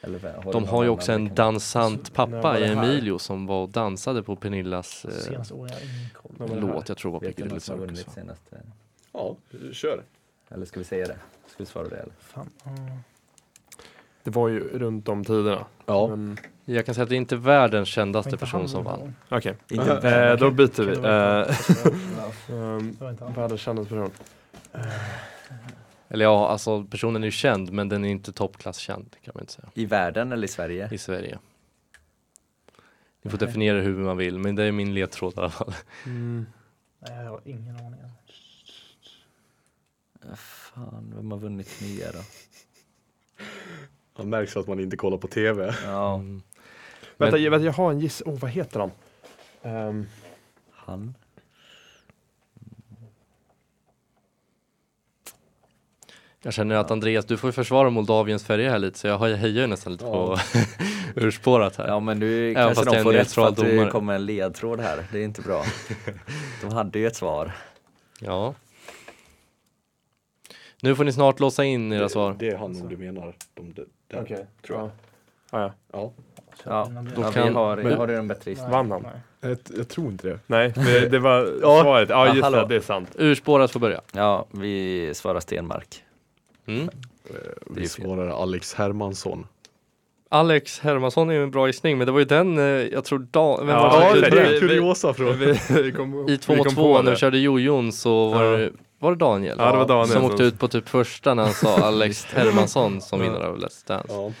[0.00, 2.64] Eller, du De har ju också en dansant pappa i?
[2.64, 5.38] Emilio som var och dansade på Pernillas eh,
[6.38, 6.88] har låt.
[6.88, 8.06] Jag tror det var Piccadilly har Circus.
[9.12, 9.36] Ja,
[9.72, 10.02] kör.
[10.48, 11.18] Eller ska vi säga det?
[11.46, 12.12] Ska vi svara det eller?
[12.20, 12.50] Fan.
[14.22, 15.66] Det var ju runt de tiderna.
[15.86, 16.06] Ja.
[16.08, 19.14] Men, Jag kan säga att det är inte världens kändaste inte person som vann.
[19.28, 20.92] Okej, Inte eh, då byter vi.
[20.96, 21.02] Eh.
[23.36, 24.10] Världens kändaste person.
[26.08, 29.52] Eller ja, alltså personen är ju känd men den är inte toppklasskänd kan man inte
[29.52, 29.68] säga.
[29.74, 30.88] I världen eller i Sverige?
[30.92, 31.38] I Sverige.
[33.22, 33.46] Ni får Nej.
[33.46, 35.74] definiera hur man vill men det är min ledtråd i alla fall.
[36.06, 36.46] Mm.
[36.98, 38.00] Nej, jag har ingen aning.
[40.36, 42.18] Fan, vem har vunnit mer då?
[44.14, 45.74] Han märks att man inte kollar på tv.
[45.84, 46.42] Ja, Mm.
[47.16, 48.22] Vänta, Men- jag, vänta, jag har en giss.
[48.26, 48.90] Oh, vad heter han?
[49.62, 50.06] Ehm,
[50.70, 51.14] han.
[56.42, 59.66] Jag känner att Andreas, du får försvara Moldaviens färger här lite så jag hejar ju
[59.66, 60.38] nästan lite Ja.
[61.14, 61.88] på urspårat här.
[61.88, 65.06] Ja men nu Även kanske de får rätt för att det kommer en ledtråd här.
[65.12, 65.64] Det är inte bra.
[66.62, 67.52] De hade ju ett svar.
[68.20, 68.54] Ja.
[70.84, 72.36] Nu får ni snart låsa in era svar.
[72.38, 73.34] Det är han nog du menar.
[73.54, 74.46] De, de, den, Okej.
[74.66, 74.90] tror jag.
[75.50, 75.58] Ja.
[75.58, 76.12] Ah, ja.
[76.64, 76.88] Ja.
[76.94, 78.70] Ja, Då ja kan- vi har, men- har du en bättre gissning?
[78.70, 79.06] Vann han?
[79.40, 80.38] Jag, jag tror inte det.
[80.46, 81.82] Nej, det, det var Ja.
[81.82, 82.08] svaret.
[82.08, 82.66] Ja, just det.
[82.68, 83.08] Det är sant.
[83.18, 84.00] Urspårat får börja.
[84.12, 86.02] Ja, vi svarar Stenmark.
[86.66, 86.80] Mm.
[86.82, 86.88] Eh,
[87.30, 89.46] Det Vi svarar Alex Hermansson.
[90.28, 93.18] Alex Hermansson är ju en bra gissning men det var ju den, eh, jag tror,
[93.30, 94.42] da, vem Ja, var det det- det det?
[94.48, 95.28] är en kuriosa från.
[96.28, 97.10] I två vi mot kom två på när det.
[97.10, 98.56] vi körde jojon så var, Ja.
[98.56, 98.70] det,
[99.02, 99.56] var det Daniel?
[99.58, 103.00] Ja, det var Daniel Som åkte ut på typ första när han sa Alex Hermansson
[103.00, 104.12] som vinnare av Let's Dance.
[104.12, 104.32] Ja.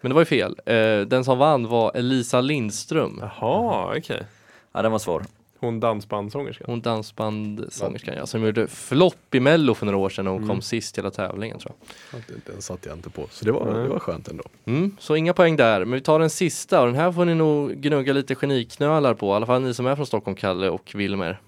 [0.00, 0.56] Men det var ju fel.
[0.66, 3.18] Eh, den som vann var Elisa Lindström.
[3.40, 4.22] Jaha, okej.
[4.72, 5.22] Ja, den var svår.
[5.58, 6.66] Hon dansbandssångerskan.
[6.70, 10.48] Hon dansbandsångerskan ja, som gjorde flopp i mello för några år sedan och hon Mm.
[10.54, 11.72] kom sist i hela tävlingen tror
[12.10, 12.20] jag.
[12.46, 13.26] Den satt jag inte på.
[13.30, 13.82] Så det var, Nej.
[13.82, 14.44] det var skönt ändå.
[14.64, 17.34] Mm, så inga poäng där, men vi tar den sista och den här får ni
[17.34, 20.92] nog gnugga lite geniknölar på, i alla fall ni som är från Stockholm, Kalle och
[20.94, 21.40] Wilmer.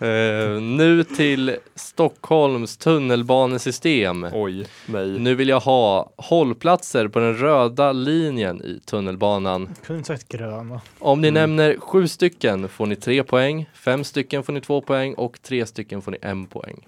[0.00, 4.26] Eh, nu till Stockholms tunnelbanesystem.
[4.32, 5.06] Oj, nej.
[5.18, 9.74] Nu vill jag ha hållplatser på den röda linjen i tunnelbanan.
[9.84, 10.80] Kunde gröna.
[10.98, 11.34] Om ni Mm.
[11.40, 15.66] nämner sju stycken får ni tre poäng, fem stycken får ni två poäng och tre
[15.66, 16.86] stycken får ni en poäng.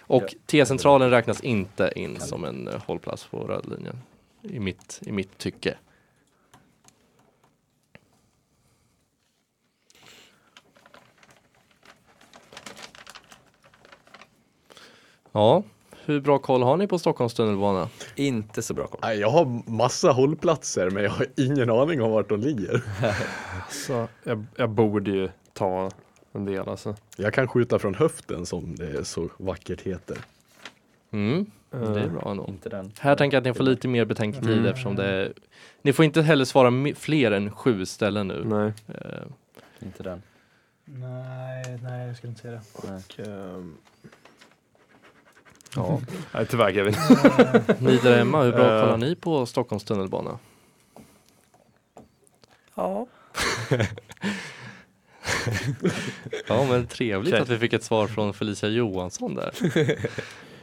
[0.00, 0.34] Och.
[0.46, 3.96] T-centralen räknas inte in som en eh, hållplats på röda linjen.
[4.42, 5.74] I mitt, I mitt tycke.
[15.32, 15.62] Ja,
[16.04, 17.88] hur bra koll har ni på Stockholms tunnelbana?
[18.16, 19.00] Inte så bra koll.
[19.02, 22.82] Nej, jag har massa hållplatser men jag har ingen aning om vart de ligger.
[23.70, 25.90] Så jag, jag borde ju ta
[26.32, 26.96] en del alltså.
[27.16, 30.18] Jag kan skjuta från höften som det så vackert heter.
[31.10, 32.46] Mm, det är Eh, bra ändå.
[32.48, 32.92] Inte den.
[33.00, 34.66] Här tänker jag att ni får lite mer betänketid Mm.
[34.66, 35.32] eftersom det
[35.82, 38.42] Ni får inte heller svara fler än sju ställen nu.
[38.44, 38.72] Nej.
[38.88, 40.22] Eh, Inte den.
[40.84, 42.88] Nej, nej jag skulle inte säga det.
[42.88, 43.76] Och, ehm,
[45.76, 46.00] ja.
[46.34, 46.94] nej, tyvärr Kevin.
[47.78, 48.80] Ni där hemma, hur bra Eh.
[48.84, 50.38] kollar ni på Stockholms tunnelbana?
[52.74, 53.06] Ja.
[56.48, 57.42] Ja men trevligt Okej.
[57.42, 59.54] att vi fick ett svar från Felicia Johansson där.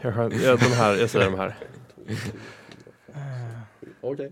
[0.02, 1.56] Jag, skön- ja, de här, jag säger de här.
[4.14, 4.32] Okej.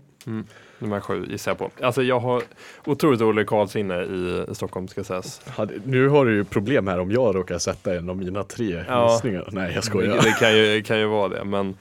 [0.78, 1.70] De här sju gissar jag på.
[1.86, 2.42] Alltså jag har
[2.86, 5.40] otroligt dålig lokalsinne i Stockholm ska sägas.
[5.84, 9.12] Nu har du ju problem här om jag råkar sätta en av mina tre Ja.
[9.12, 9.48] gissningar.
[9.52, 10.22] Nej jag Det, skojar.
[10.22, 11.76] det kan, ju, kan ju vara det men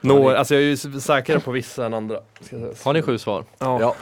[0.00, 2.20] Några, alltså jag är ju säkrare på vissa än andra.
[2.40, 2.74] Ska jag säga.
[2.84, 3.44] Har ni sju svar?
[3.58, 3.80] Ja.
[3.80, 3.96] Ja.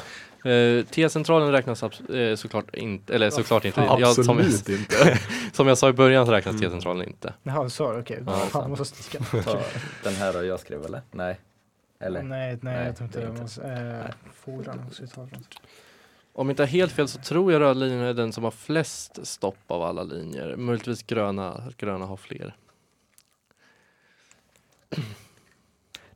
[0.51, 3.81] Eh, T-centralen räknas eh, såklart inte, eller såklart inte.
[4.01, 5.19] Jag, som, Absolut inte.
[5.53, 7.35] som jag sa i början så räknas T-centralen inte.
[7.43, 8.23] Jaha, så okej.
[8.27, 8.63] Ja, Fan, sant.
[8.69, 9.25] jag måste sticka.
[9.45, 9.59] Ta
[10.03, 11.01] den här då jag skrev eller?
[11.11, 11.41] Nej.
[12.05, 12.23] Eller?
[12.23, 13.31] Nej, nej, jag tror inte det är det.
[13.31, 13.43] inte.
[13.43, 13.63] Måste,
[15.03, 15.45] eh, ta från.
[16.33, 19.59] Om inte helt fel så tror jag röda linjen är den som har flest stopp
[19.67, 20.57] av alla linjer.
[20.57, 22.55] Möjligtvis gröna, gröna har fler.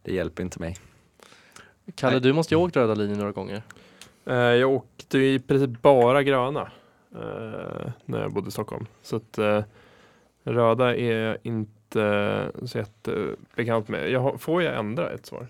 [0.02, 0.76] Det hjälper inte mig.
[1.94, 2.20] Kalle, Nej.
[2.20, 3.62] du måste ju ha åkt röda linjen några gånger.
[4.24, 6.70] Eh, jag åkte i princip bara gröna
[7.14, 8.86] eh, när jag bodde i Stockholm.
[9.02, 9.64] Så att eh,
[10.44, 14.10] röda är jag inte så jättebekant med.
[14.10, 15.48] Jag har, får jag ändra ett svar?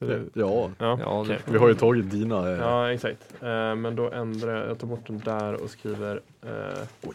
[0.00, 2.50] Eller- Ja, Ja, Ja, det- vi har ju tagit dina.
[2.52, 3.34] eh, ja exakt.
[3.42, 7.10] Eh, men då ändrar jag, jag tar bort den där och skriver eh,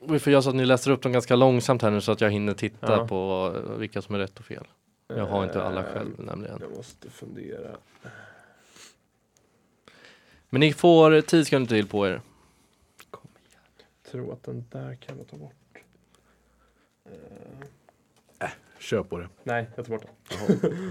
[0.00, 2.20] Vi får göra så att ni läser upp dem ganska långsamt här nu så att
[2.20, 3.06] jag hinner titta Ja.
[3.08, 4.64] på vilka som är rätt och fel.
[5.06, 6.58] Jag har inte alla eh, själv nämligen.
[6.60, 7.76] Jag måste fundera.
[10.50, 12.20] Men ni får 10 sekunder till på er.
[14.10, 15.54] tror att den där kan jag ta bort.
[17.04, 17.12] Eh,
[18.82, 19.28] Kör på det.
[19.44, 20.90] nej, jag tar bort den.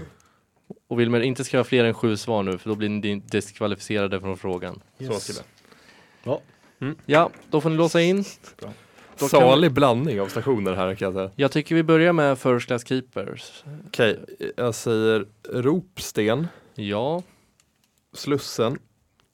[0.88, 4.36] Och Wilmer, inte skriva fler än sju svar nu för då blir ni diskvalificerade från
[4.36, 4.82] frågan.
[4.98, 5.42] Så skriver
[7.06, 8.24] Ja, då får ni låsa in.
[8.60, 8.70] jag.
[9.18, 11.30] Då kan Salig blandning av stationer här kan jag säga.
[11.36, 13.64] Jag tycker vi börjar med First Class Keepers.
[13.86, 14.18] Okej,
[14.56, 17.22] jag säger Ropsten, Ja,
[18.12, 18.78] Slussen,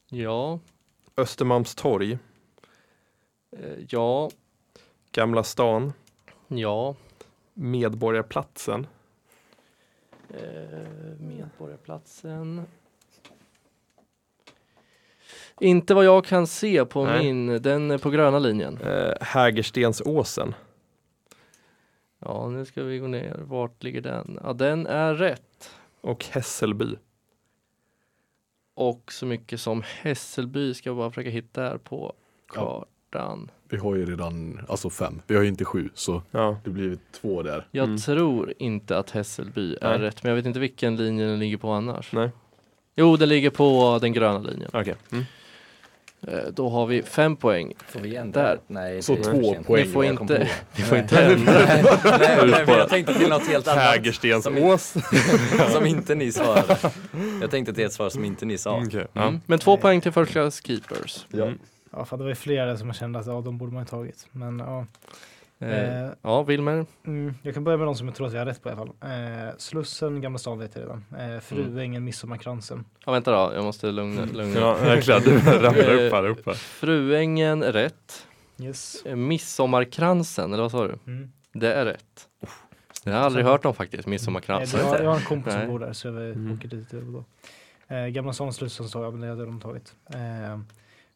[0.09, 0.61] ja,
[1.17, 2.13] Östermalmstorg,
[3.57, 4.31] eh, ja,
[5.13, 5.93] Gamla stan,
[6.49, 6.95] ja.
[7.59, 8.87] Medborgarplatsen,
[10.31, 10.79] Eh,
[11.21, 12.63] Medborgarplatsen.
[15.61, 17.25] Inte vad jag kan se på Nej.
[17.25, 18.79] min, den är på gröna linjen.
[18.81, 20.55] eh, Hägerstensåsen.
[22.19, 23.37] Ja, nu ska vi gå ner.
[23.39, 24.39] Vart ligger den?
[24.43, 25.71] Ja, den är rätt.
[26.01, 26.97] och Hässelby.
[28.75, 32.15] Och så mycket som Hässelby ska jag bara försöka hitta här på
[33.13, 33.51] kartan.
[33.71, 35.23] Vi har ju redan, alltså fem.
[35.27, 36.57] Vi har ju inte sju så Ja.
[36.65, 37.67] det blir två där.
[37.71, 37.99] Jag Mm.
[37.99, 39.99] tror inte att Hässelby är Nej.
[39.99, 42.13] rätt, men jag vet inte vilken linje den ligger på annars.
[42.13, 42.31] Nej.
[42.97, 44.71] Jo, den ligger på den gröna linjen.
[44.73, 44.95] Okej.
[45.13, 45.25] Mm.
[46.23, 47.73] Eh, Då har vi fem poäng.
[47.89, 48.43] Får vi ändra?
[48.43, 48.59] Där.
[48.67, 49.85] Nej, Så det är två poäng.
[49.87, 51.53] Ni får inte, ni får inte ändra.
[51.69, 51.83] nej,
[52.19, 54.95] nej, nej, jag tänkte till något helt annat Hägerstensås.
[55.73, 56.79] som inte ni svarade.
[57.41, 58.85] Jag tänkte till ett svar som inte ni sa.
[59.13, 59.23] Ja.
[59.23, 59.41] Mm.
[59.47, 61.27] Men två poäng till First Class Keepers.
[61.31, 61.51] Ja.
[61.99, 62.01] Mm.
[62.01, 63.87] Ja, för det var ju flera som jag kände att ja, de borde man ju
[63.87, 64.27] tagit.
[64.33, 64.79] Men ja.
[64.81, 64.89] Eh,
[65.61, 66.87] Eh, ja, Wilmer.
[67.07, 68.73] mm, jag kan börja med de som jag tror att jag har rätt på i
[68.73, 69.11] alla fall.
[69.11, 71.05] Eh, Slussen, Gamla stan vet jag redan.
[71.35, 72.85] Eh, Fruängen, Midsommarkransen.
[73.07, 74.61] Ja, vänta då, jag måste lugna, lugna.
[74.61, 75.23] Ja, verkligen.
[75.23, 76.55] Du ramlar upp här uppe.
[76.55, 78.27] Fruängen rätt.
[78.61, 79.03] Yes.
[79.07, 80.99] Eh, Midsommarkransen, eller vad sa du?
[81.07, 81.33] Mm.
[81.53, 82.29] Det är rätt.
[83.05, 84.73] Jag har aldrig hört om faktiskt, midsommarkrans.
[84.75, 86.53] Nej, jag, har- jag har en kompis som bor där så jag Mm.
[86.55, 87.25] åker dit då.
[87.95, 89.95] Eh, Gamla Stan slussen sa jag, men det hade de tagit.
[90.15, 90.59] Eh,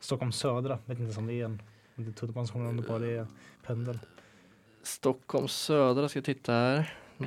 [0.02, 1.62] Stockholm södra, vet inte om det är en
[2.68, 3.26] om det bara det är
[3.66, 3.98] pendel.
[4.82, 6.94] Stockholm södra ska jag titta här.
[7.18, 7.24] Det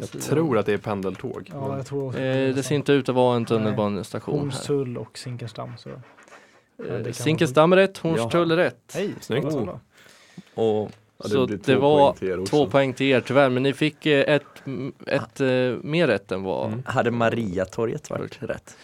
[0.00, 0.20] Jag sidan.
[0.20, 1.50] tror att det är pendeltåg.
[1.52, 4.40] Ja, jag tror också Eh, det ser inte ut att vara en tunnelbanestation här.
[4.42, 5.72] Hornstull och Zinkersdamm.
[5.78, 5.88] Så.
[6.76, 8.92] det Eh, Zinkensdamm är rätt, Hornstull är rätt.
[8.94, 9.14] Hej!
[9.20, 9.52] Snyggt.
[9.52, 9.80] bra.
[10.54, 12.44] Och Ja, Så blir det var poäng.
[12.46, 14.62] Två poäng till er tyvärr, men ni fick eh, ett,
[15.06, 15.46] ett eh,
[15.82, 16.82] mer rätt än vad Mm.
[16.86, 18.76] hade Mariatorget varit rätt?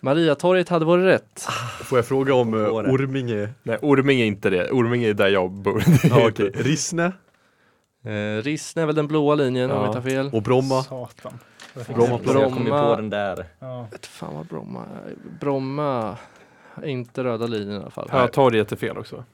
[0.00, 1.40] Mariatorget hade varit rätt.
[1.84, 2.70] Får jag fråga om det.
[2.70, 3.48] Orminge?
[3.62, 4.70] Nej, Orminge är inte det.
[4.70, 5.82] Orminge är där jag bor.
[6.10, 6.50] Ja, okej.
[6.54, 7.12] Rissne
[8.04, 9.82] Eh, Rissne är väl den blåa linjen om Ja.
[9.82, 10.30] jag inte tar fel.
[10.32, 10.82] och Bromma?
[10.82, 11.38] Satan.
[11.94, 12.90] Bromma Så jag kom ju Bromma.
[12.90, 13.46] på den där.
[13.58, 13.86] Ja.
[13.90, 14.84] Vet fan vad Bromma
[15.40, 16.16] Bromma
[16.82, 18.08] är inte röda linjen i alla fall.
[18.10, 19.24] Hötorget är fel också.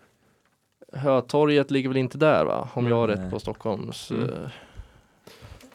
[0.93, 2.69] Hötorget ligger väl inte där va?
[2.75, 3.17] Om jag har Nej.
[3.17, 4.11] rätt på Stockholms...
[4.11, 4.23] Mm.
[4.29, 4.29] eh,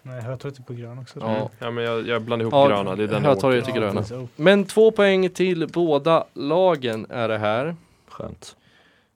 [0.04, 1.20] Nej, Hötorget är på grön också.
[1.20, 1.50] Ja.
[1.60, 2.96] Ja, men jag, jag blandar ihop Ja, gröna.
[2.96, 3.82] Det är den jag Hötorget åker.
[3.82, 4.28] är gröna.
[4.36, 7.76] Men två poäng till båda lagen är det här.
[8.10, 8.56] Skönt.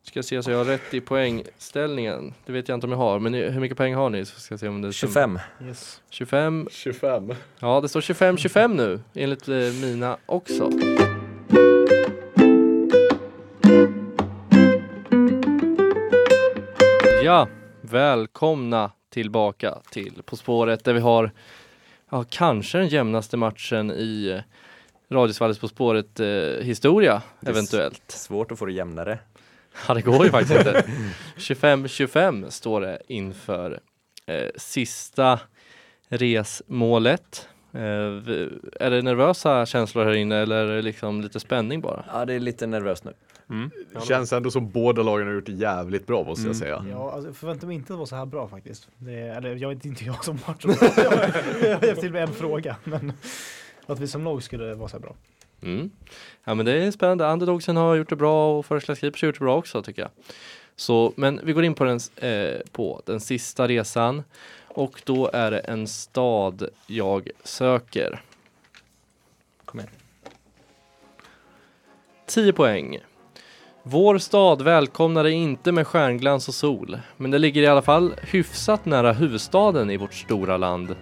[0.03, 2.33] Ska se så jag har rätt i poängställningen.
[2.45, 4.25] Det vet jag inte om jag har, men hur mycket poäng har ni?
[4.25, 5.41] Så ska jag se om det stämmer.
[5.59, 5.67] 25.
[5.67, 6.01] Yes.
[6.09, 6.67] 25.
[6.71, 7.33] 25.
[7.59, 10.69] Ja, det står 25-25 nu enligt eh, mina också.
[17.23, 17.47] Ja,
[17.81, 18.91] välkomna
[19.23, 21.31] tillbaka till På spåret där vi har
[22.09, 24.41] ja, kanske den jämnaste matchen i
[25.09, 26.27] Radiosvallets På spåret eh,
[26.61, 28.03] historia Det är s- eventuellt.
[28.11, 29.19] Svårt att få det jämnare.
[29.87, 30.83] Ja, det går ju faktiskt inte.
[31.37, 33.79] 25-25 står det inför
[34.25, 35.39] eh, sista
[36.09, 37.49] resmålet.
[37.73, 37.79] Eh,
[38.79, 42.05] är det nervösa känslor här inne eller är det liksom lite spänning bara?
[42.13, 43.13] Ja, det är lite nervöst nu.
[43.49, 43.71] Mm.
[44.07, 46.59] Känns ändå som båda lagen har gjort det jävligt bra måste jag Mm.
[46.59, 46.85] säga.
[46.91, 48.87] Ja, alltså, jag förväntar mig inte att det var så här bra faktiskt.
[48.97, 50.65] Det, eller jag vet inte jag som match.
[50.65, 52.75] jag har till med en fråga.
[52.83, 53.13] Men
[53.85, 55.15] att vi som lag skulle vara så här bra.
[55.61, 55.89] Mm.
[56.43, 57.25] Ja men det är spännande.
[57.25, 60.01] Underdogsen har gjort det bra och First Class Keepers har gjort det bra också tycker
[60.01, 60.11] jag.
[60.75, 64.23] Så, men vi går in på den, eh, på den sista resan
[64.67, 68.21] och då är det en stad jag söker.
[69.65, 69.91] Kom igen.
[72.25, 72.97] 10 poäng.
[73.87, 78.13] Vår stad välkomnar dig inte med stjärnglans och sol, men det ligger i alla fall
[78.21, 80.95] hyfsat nära huvudstaden i vårt stora land.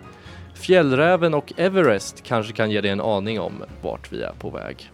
[0.56, 4.92] Fjällräven och Everest kanske kan ge dig en aning om vart vi är på väg.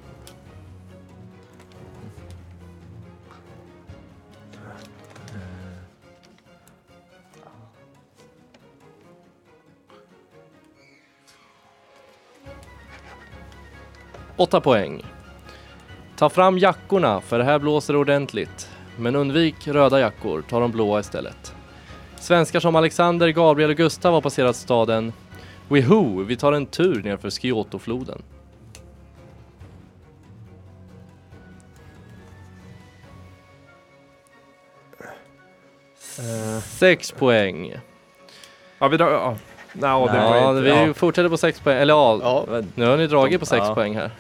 [14.38, 15.04] Åtta poäng.
[16.20, 18.70] Ta fram jackorna för här blåser det ordentligt.
[18.98, 21.56] Men undvik röda jackor, ta de blåa istället.
[22.20, 25.14] Svenskar som Alexander, Gabriel och Gustav har passerat staden.
[25.70, 28.22] Wihoo, vi tar en tur nerför Skyotofloden.
[36.20, 37.74] Eh, Sex poäng.
[38.80, 39.12] ja, vi drar...
[39.12, 39.36] Ja.
[39.74, 40.94] No, Ja, vi ja.
[40.94, 41.78] fortsätter på sex poäng.
[41.78, 43.76] Eller ja, Ja, nu har ni dragit på sex Ja.
[43.76, 44.12] poäng här.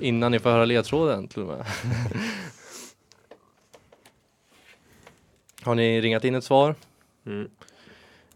[0.00, 1.64] Innan ni får höra ledtråden till och med.
[5.62, 6.74] har ni ringat in ett svar?
[7.26, 7.50] Mm.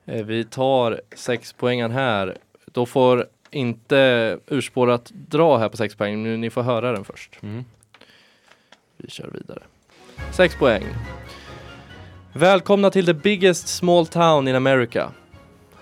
[0.07, 2.37] Eh, Vi tar sex poängen här.
[2.67, 6.23] Då får inte urspårat dra här på sex poäng.
[6.23, 7.39] Nu, ni får höra den först.
[7.43, 7.65] Mm.
[8.97, 9.63] Vi kör vidare.
[10.33, 10.85] Sex poäng.
[12.33, 15.13] Välkomna till the biggest small town in America.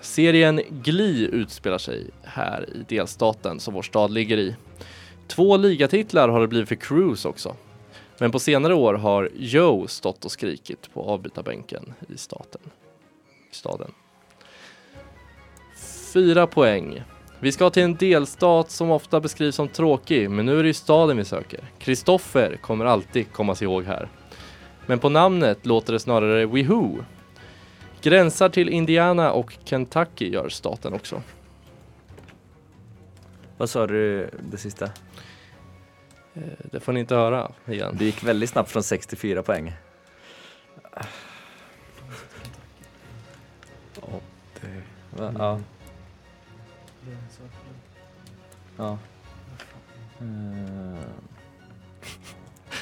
[0.01, 4.55] Serien Glee utspelar sig här i delstaten som vår stad ligger i.
[5.27, 7.55] Två ligatitlar har det blivit för Cruise också.
[8.17, 12.61] Men på senare år har Joe stått och skrikit på avbytarbänken i staten.
[13.51, 13.91] Staden.
[16.13, 17.03] Fyra poäng.
[17.39, 20.73] Vi ska till en delstat som ofta beskrivs som tråkig, men nu är det ju
[20.73, 21.59] staden vi söker.
[21.79, 24.09] Kristoffer kommer alltid komma sig ihåg här.
[24.85, 27.03] Men på namnet låter det snarare Wihoo.
[28.01, 31.21] Gränsar till Indiana och Kentucky gör staten också.
[33.57, 34.85] Vad sa du det sista?
[36.33, 36.41] Eh,
[36.71, 37.95] Det får ni inte höra igen.
[37.99, 39.73] Det gick väldigt snabbt från 6 till 4 poäng.
[45.11, 45.33] Va?
[45.39, 45.59] Ja.
[48.77, 48.97] Ja.
[50.19, 50.99] Eh.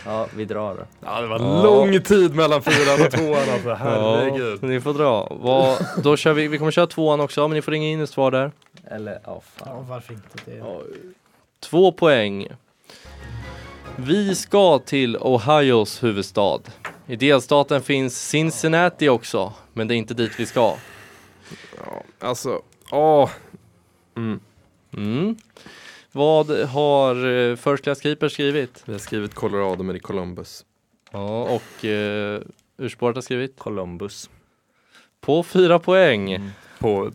[0.06, 0.84] Ja, vi drar då.
[1.06, 1.64] Ja, det var Ja.
[1.64, 3.74] lång tid mellan fyran och tvåan alltså.
[3.74, 4.60] Herregud.
[4.62, 5.28] Ja, ni får dra.
[5.42, 8.10] Vad, då kör vi, vi kommer köra tvåan också, men ni får ringa in ett
[8.10, 8.52] svar där.
[8.92, 9.88] Eller, ja Ja, fan.
[9.88, 10.38] varför inte?
[10.46, 10.82] Det,
[11.60, 12.48] Två poäng.
[13.96, 16.60] Vi ska till Ohios huvudstad.
[17.08, 20.76] I delstaten finns Cincinnati också, men det är inte dit vi ska.
[21.86, 22.62] Ja, alltså,
[22.92, 23.30] åh.
[24.18, 24.40] Mm.
[24.94, 25.36] Mm.
[26.12, 28.84] Vad har uh, First Class Keeper skrivit?
[28.86, 30.66] Vi har skrivit Colorado men i Columbus.
[31.12, 32.40] Ja, och uh,
[32.78, 34.30] urspåret har skrivit Columbus.
[35.22, 36.32] på fyra poäng.
[36.34, 36.50] Mm.
[36.80, 37.12] På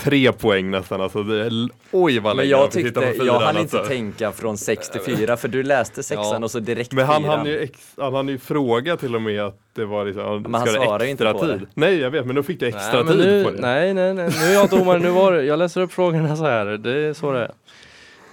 [0.00, 1.22] tre poäng nästan alltså.
[1.22, 3.92] Det är, oj vad Men länge jag fick titta tyckte, fyran, jag hann inte alltså.
[3.92, 6.38] tänka från 6 till 4 för du läste sexan Ja.
[6.44, 9.40] och så direkt Men han hann ju, ex, han hann ju fråga till och med
[9.42, 11.48] att det var liksom, Men han svarar ju inte på tid?
[11.60, 11.66] det.
[11.74, 13.60] Nej jag vet men då fick du extra Nej, men tid nu, på det.
[13.60, 14.98] nej, nej, nej, nu är jag domare.
[14.98, 16.66] Nu var det, jag läser upp frågorna så här.
[16.66, 17.50] Det är så det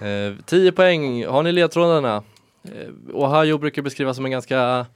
[0.00, 0.28] är.
[0.28, 1.26] Eh, 10 poäng.
[1.26, 2.22] Har ni ledtrådarna?
[2.64, 4.86] Eh, Ohio brukar beskrivas som en ganska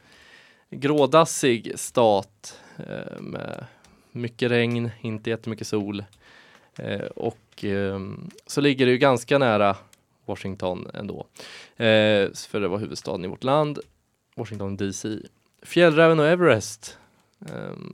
[0.70, 3.64] grådassig stat eh, med
[4.12, 6.05] mycket regn, inte jättemycket sol.
[6.79, 9.77] Eh, och ehm, så ligger det ju ganska nära
[10.27, 11.27] Washington ändå.
[11.77, 13.79] Eh, för det var huvudstaden i vårt land,
[14.35, 15.18] Washington DC.
[15.62, 16.99] Fjällräven och Everest.
[17.41, 17.93] Ehm,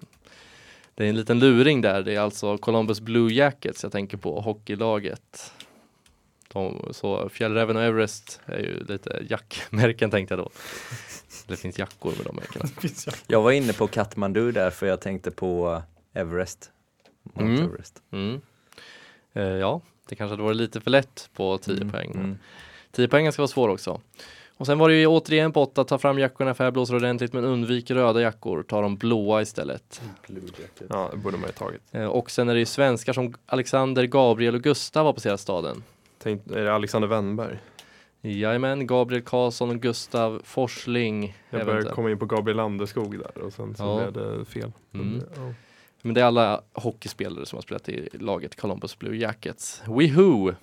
[0.94, 2.02] det är en liten luring där.
[2.02, 5.52] Det är alltså Columbus Blue Jackets jag tänker på, hockeylaget.
[6.52, 10.50] De, så Fjällräven och Everest är ju lite jackmärken tänkte jag då.
[11.46, 12.64] Det finns jackor med de märkena.
[13.26, 16.70] Jag var inne på Kathmandu där för jag tänkte på Everest.
[17.22, 17.64] Mount Mm.
[17.64, 18.02] Everest.
[18.10, 18.40] Mm.
[19.32, 22.10] Eh, ja, det kanske hade varit lite för lätt på 10 Mm, poäng.
[22.14, 22.38] mm.
[22.92, 24.00] 10 poäng ska vara svår också.
[24.56, 27.90] Och sen var det ju återigen på 8, ta fram jackorna, färgblåser ordentligt men undvik
[27.90, 30.02] röda jackor, ta de blåa istället.
[30.88, 31.80] Ja det borde man ju tagit.
[31.92, 35.82] Eh, och sen är det ju svenskar som Alexander, Gabriel och Gustav har passerat staden.
[36.18, 37.58] Tänk, är det Alexander Wennberg?
[38.20, 41.36] Jajamän, Gabriel Karlsson och Gustav Forsling.
[41.50, 44.10] Jag började komma in på Gabriel Landeskog där och sen så Ja.
[44.10, 44.72] blev det fel.
[44.94, 45.22] Mm.
[45.36, 45.52] Ja.
[46.02, 49.82] Men det är alla hockeyspelare som har spelat i laget Columbus Blue Jackets.
[49.88, 50.54] Wihoo!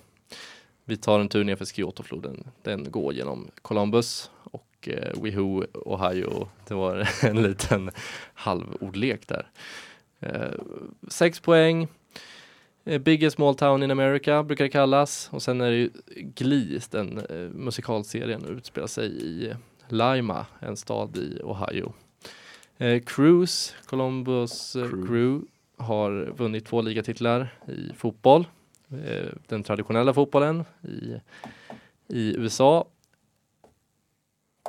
[0.84, 2.44] Vi tar en tur ner för Sciotofloden.
[2.62, 6.48] Den går genom Columbus och eh, Wihoo, Ohio.
[6.68, 7.90] Det var en liten
[8.34, 9.50] halvordlek där.
[10.20, 10.52] Eh,
[11.08, 11.88] sex poäng.
[12.84, 15.28] Eh, biggest small town in America brukar det kallas.
[15.32, 19.54] Och sen är det ju Glee, den eh, musikalserien, utspelar sig i
[19.88, 21.92] Lima, en stad i Ohio.
[22.78, 25.06] Eh, Cruise, Columbus eh, Crew.
[25.06, 25.46] Crew,
[25.76, 28.46] har vunnit två ligatitlar i fotboll.
[28.90, 31.20] Eh, den traditionella fotbollen i,
[32.08, 32.84] i USA.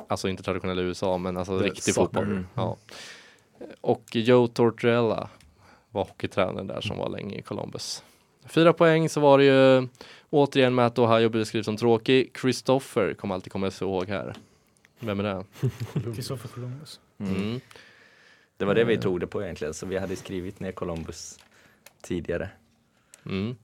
[0.08, 2.04] Alltså inte traditionella USA men alltså The riktig soccer.
[2.04, 2.24] fotboll.
[2.24, 2.46] Mm.
[2.54, 2.76] Ja.
[3.80, 5.28] Och Joe Tortorella
[5.90, 8.02] var hockeytränaren där som var länge i Columbus.
[8.46, 9.88] Fyra poäng så var det ju
[10.30, 12.30] återigen med att Ohio beskrivs som tråkig.
[12.40, 14.34] Christopher kommer alltid komma ihåg här.
[15.00, 15.44] Vem är det?
[16.14, 17.00] Kristoffer Columbus.
[17.18, 17.60] Mm.
[18.58, 21.38] Det var det vi tog det på egentligen, så vi hade skrivit ner Columbus
[22.02, 22.48] tidigare.
[23.26, 23.56] Mm.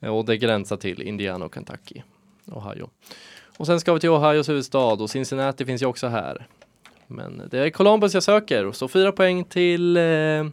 [0.00, 2.02] Och det gränsar till Indiana och Kentucky,
[2.46, 2.90] Ohio.
[3.56, 6.46] Och sen ska vi till Ohios huvudstad och Cincinnati finns ju också här.
[7.06, 10.46] Men det är Columbus jag söker, så fyra poäng till eh,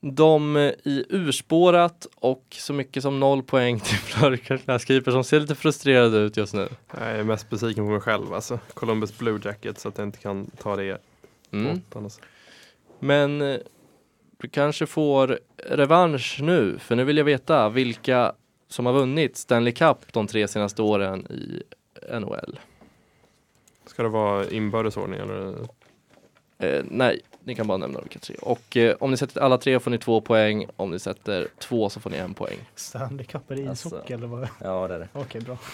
[0.00, 6.18] de i urspårat och så mycket som noll poäng till Flörkarskriper som ser lite frustrerade
[6.18, 6.68] ut just nu.
[6.98, 8.58] Jag är mest besviken på mig själv alltså.
[8.74, 11.02] Columbus Blue Jacket så att jag inte kan ta det
[11.52, 11.80] Mm.
[11.90, 12.04] åttan.
[12.04, 12.20] Alltså.
[13.02, 13.60] Men eh,
[14.38, 18.32] du kanske får revansch nu, för nu vill jag veta vilka
[18.68, 21.62] som har vunnit Stanley Cup de tre senaste åren i
[22.20, 22.60] NHL.
[23.86, 25.54] Ska det vara inbördesordning eller?
[26.58, 28.36] Eh, nej, ni kan bara nämna vilka tre.
[28.42, 30.66] Och eh, om ni sätter alla tre får ni två poäng.
[30.76, 32.58] Om ni sätter två så får ni en poäng.
[32.74, 33.88] Stanley Cup, är det Alltså.
[33.88, 34.48] ishockey eller vad?
[34.60, 35.08] Ja, det är det.
[35.12, 35.58] Okej, bra.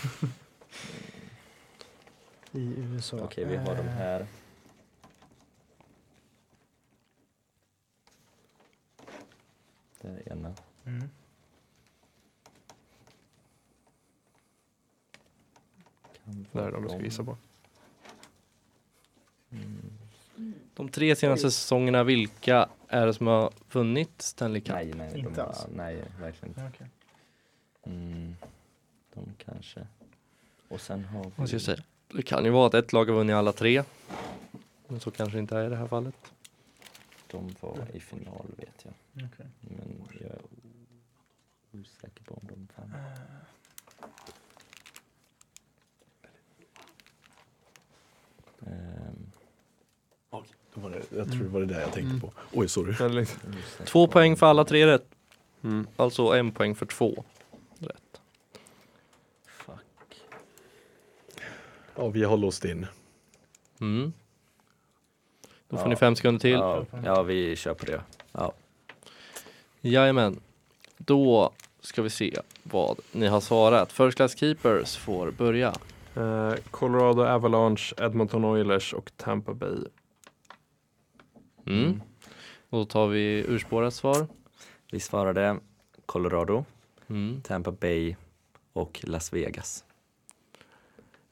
[2.52, 3.16] I USA.
[3.22, 4.26] Okej, vi har de Eh, här.
[10.00, 10.54] Det är ena.
[10.84, 11.08] Mm.
[16.52, 17.36] Det är de vi ska gissa på.
[19.50, 19.82] Mm.
[20.74, 24.74] De tre senaste säsongerna, vilka är det som har vunnit Stanley Cup?
[24.74, 25.66] Nej, nej, Inte de, alls.
[25.74, 26.70] nej, verkligen inte.
[26.74, 26.86] Okej.
[27.82, 28.36] Mm.
[29.14, 29.86] De kanske.
[30.68, 31.30] Och sen har vi...
[31.36, 31.82] Vad ska jag säga?
[32.08, 33.82] Det kan ju vara att ett lag har vunnit alla tre.
[34.86, 36.14] Men så kanske inte är i det här fallet.
[37.30, 38.94] De var i final vet jag.
[39.12, 39.46] Okej.
[39.60, 40.40] Men jag är
[41.72, 42.94] osäker på om de vann.
[50.74, 52.32] Det var det, jag tror det var det där jag tänkte på.
[52.52, 53.26] Oj, sorry.
[53.84, 55.06] Två poäng för alla tre rätt.
[55.62, 55.86] Mm.
[55.96, 57.24] Alltså en poäng för två
[57.78, 58.20] rätt.
[59.46, 60.24] Fuck.
[61.96, 62.86] Ja, vi har låst in.
[63.80, 64.12] Mm.
[65.68, 65.88] Då får Ja.
[65.90, 66.50] ni fem sekunder till.
[66.50, 68.00] Ja, ja, vi kör på det.
[68.32, 68.52] Ja.
[69.80, 70.40] Jajamän.
[70.98, 73.92] Då ska vi se vad ni har svarat.
[73.92, 75.68] First Class Keepers får börja.
[76.16, 79.78] Eh, Colorado Avalanche, Edmonton Oilers och Tampa Bay.
[81.66, 82.02] Mm.
[82.70, 84.26] Och då tar vi urspårat svar.
[84.92, 85.56] Vi svarade
[86.06, 86.64] Colorado,
[87.10, 87.40] Mm.
[87.42, 88.16] Tampa Bay
[88.72, 89.84] och Las Vegas.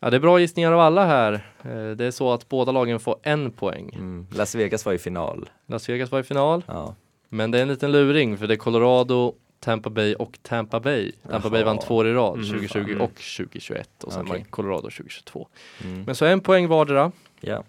[0.06, 1.32] Ja, det är bra gissningar av alla här.
[1.62, 3.90] Eh, Det är så att båda lagen får en poäng.
[3.94, 4.26] Mm.
[4.32, 5.48] Las Vegas var i final.
[5.66, 6.94] Las Vegas var i final, Ja.
[7.28, 11.12] men det är en liten luring för det är Colorado, Tampa Bay och Tampa Bay.
[11.30, 11.66] Tampa Bay Jaha.
[11.74, 12.46] vann två år i rad, Mhm.
[12.46, 13.00] 2020 Mm.
[13.00, 14.32] och 2021 och sen Okej.
[14.38, 15.48] vann Colorado 2022.
[15.84, 16.02] Mm.
[16.02, 17.64] Men så en poäng vardera ja.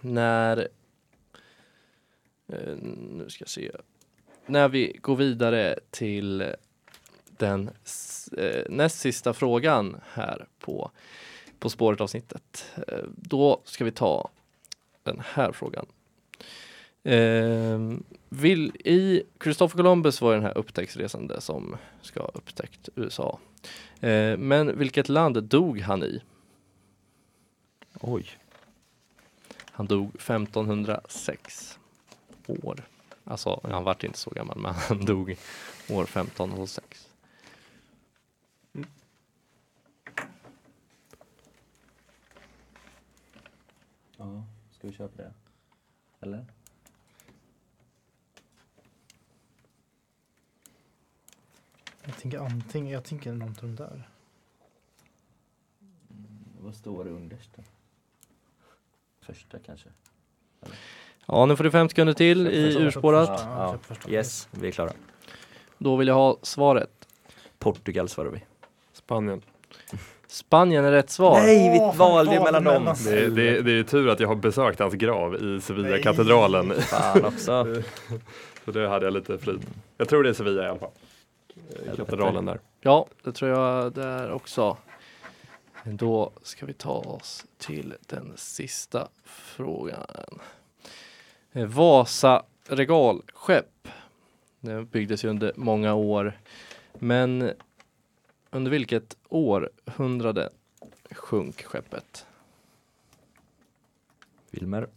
[0.00, 0.68] när
[2.52, 2.76] eh,
[3.10, 3.70] nu ska jag se
[4.46, 6.54] när vi går vidare till
[7.38, 7.70] den
[8.38, 10.90] eh, näst sista frågan här på
[11.62, 12.66] På spåret avsnittet.
[12.88, 14.30] Eh, då ska vi ta
[15.02, 15.86] den här frågan.
[17.02, 17.98] Eh,
[18.28, 23.38] vill, I Christopher Columbus var den här upptäcktsresande som ska ha upptäckt USA.
[24.00, 26.22] Eh, men vilket land dog han i?
[28.00, 28.26] Oj.
[29.70, 31.78] Han dog 1506
[32.46, 32.84] år.
[33.24, 35.36] Alltså, han vart inte så gammal, men han dog
[35.90, 37.11] år 1506.
[44.22, 45.32] Ja, ska vi köra på det?
[46.20, 46.46] Eller?
[52.04, 54.08] Jag tänker antingen, jag tänker någonting där.
[56.60, 57.62] Vad står det underst då?
[59.20, 59.88] Första kanske?
[61.26, 63.28] Ja, nu får du fem sekunder till i urspårat.
[63.28, 64.10] första- Ja, första.
[64.10, 64.92] Yes, vi är klara.
[65.78, 67.08] Då vill jag ha svaret.
[67.58, 68.44] Portugal svarar vi.
[68.92, 69.42] Spanien.
[70.32, 71.40] Spanien är rätt svar.
[71.40, 72.94] Nej, vi valde ju fan, mellan dem.
[73.04, 76.72] Det, det, det är tur att jag har besökt hans grav i Sevilla-katedralen.
[76.80, 77.66] Fan också.
[78.64, 79.60] Så det hade jag lite frid.
[79.96, 80.90] Jag tror det är Sevilla i alla fall.
[81.96, 82.60] Katedralen där.
[82.80, 84.76] Ja, det tror jag det är också.
[85.84, 90.06] Då ska vi ta oss till den sista frågan.
[91.52, 93.88] Eh, Vasa regalskepp.
[94.60, 96.38] Det byggdes ju under många år.
[96.98, 97.52] Men
[98.52, 100.50] under vilket århundrade
[101.10, 102.26] sjönk skeppet?
[104.50, 104.88] Wilmer.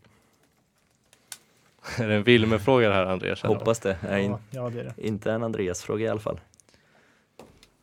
[1.97, 3.41] Är det en Wilmer-fråga det här Andreas?
[3.41, 3.97] Hoppas det.
[4.01, 5.08] Ja, ja, det är det.
[5.08, 6.39] inte en Andreas-fråga i alla fall.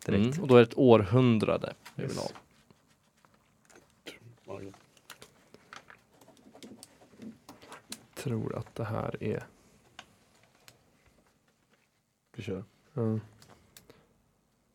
[0.08, 2.28] Mm, och då är det ett århundrade vi vill ha.
[8.14, 9.46] Tror att det här är...
[12.36, 12.64] Vi kör.
[12.92, 13.20] Ja.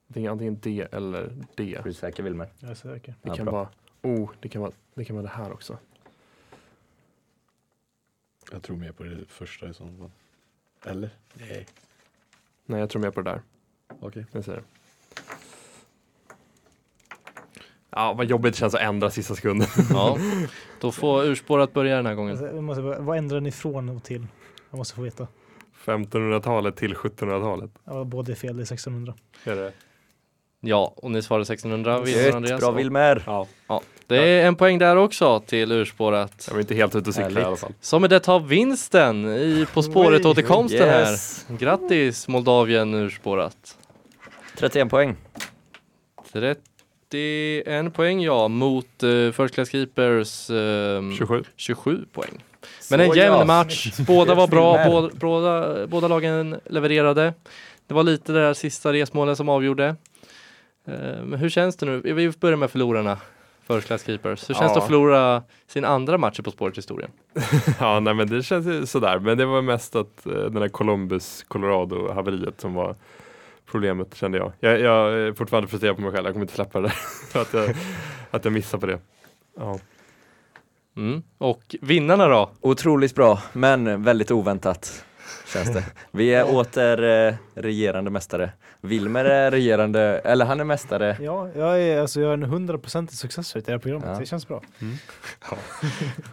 [0.08, 1.76] Jag tänker antingen D eller D.
[1.76, 2.50] Är du säker Wilmer?
[2.60, 3.16] Jag är säker.
[3.22, 3.54] Det Ja, kan bra.
[3.54, 3.70] vara...
[4.02, 5.78] Oh, det kan vara, det kan vara det här också.
[8.52, 10.12] Jag tror mer på det första i så fall.
[10.92, 11.10] Eller?
[11.34, 11.68] Nej.
[12.66, 13.42] Nej, jag tror mer på det där.
[14.00, 14.26] Okej.
[14.32, 14.64] Jag säger det.
[17.90, 19.68] Ja, vad jobbigt det känns att ändra sista sekunden.
[19.90, 20.18] Ja,
[20.82, 22.32] då får urspårat börja den här gången.
[22.32, 24.28] Alltså, jag måste, bara- vad ändrar ni från och till?
[24.70, 25.28] Jag måste få veta.
[25.86, 27.72] 1500-talet till 1700-talet.
[27.84, 29.14] Ja, båda är fel, det är 1600.
[29.44, 29.74] Är det?
[30.62, 32.00] Ja, och ni svarade 1600.
[32.02, 32.60] Vinner Gött, Andreas.
[32.60, 33.24] bra Wilmer.
[33.26, 33.48] Ja,
[34.08, 36.44] Det är en poäng där också till urspårat.
[36.48, 37.74] jag var inte helt ute och cykla i alla fall.
[37.82, 41.46] Som med det tar vinsten i På spåret Oj, återkomsten Yes.
[41.50, 41.58] här.
[41.58, 43.78] Grattis Moldavien urspårat.
[44.58, 45.16] 31 poäng.
[46.34, 51.44] 31 poäng ja, mot uh, First Class Keepers ehm, 27.
[51.56, 52.44] 27 poäng.
[52.92, 53.46] Men en jämn ja.
[53.46, 53.92] match.
[54.08, 57.34] Båda var bra, båda, båda, båda lagen levererade.
[57.88, 59.96] Det var lite det där sista resmålet som avgjorde.
[60.88, 62.02] Eh, Men hur känns det nu?
[62.14, 63.18] Vi börjar med förlorarna.
[63.68, 64.50] First Class Keepers.
[64.50, 64.82] Hur känns det Ja.
[64.82, 67.12] att förlora sin andra match i På spåret historien?
[67.80, 69.20] Ja, nej men det känns ju sådär.
[69.20, 72.96] Men det var mest att eh, den här Columbus Colorado haveriet som var
[73.72, 74.52] problemet kände jag.
[74.60, 76.26] Jag, jag är fortfarande frustrerad på mig själv.
[76.26, 76.88] Jag kommer inte släppa det
[77.34, 77.42] där.
[77.42, 77.76] att, jag,
[78.32, 79.00] att jag missade på det.
[79.58, 79.80] Ja.
[80.98, 81.24] Mm.
[81.38, 82.52] Och vinnarna då?
[82.62, 85.06] Otroligt bra, men väldigt oväntat.
[85.54, 85.84] Känns det.
[86.12, 88.52] Vi är åter eh, regerande mästare.
[88.82, 91.18] Wilmer är regerande, eller han är mästare.
[91.22, 94.10] Ja, jag är, alltså, jag är en 100% success rate i det här programmet.
[94.14, 94.20] Ja.
[94.20, 94.62] Det känns bra.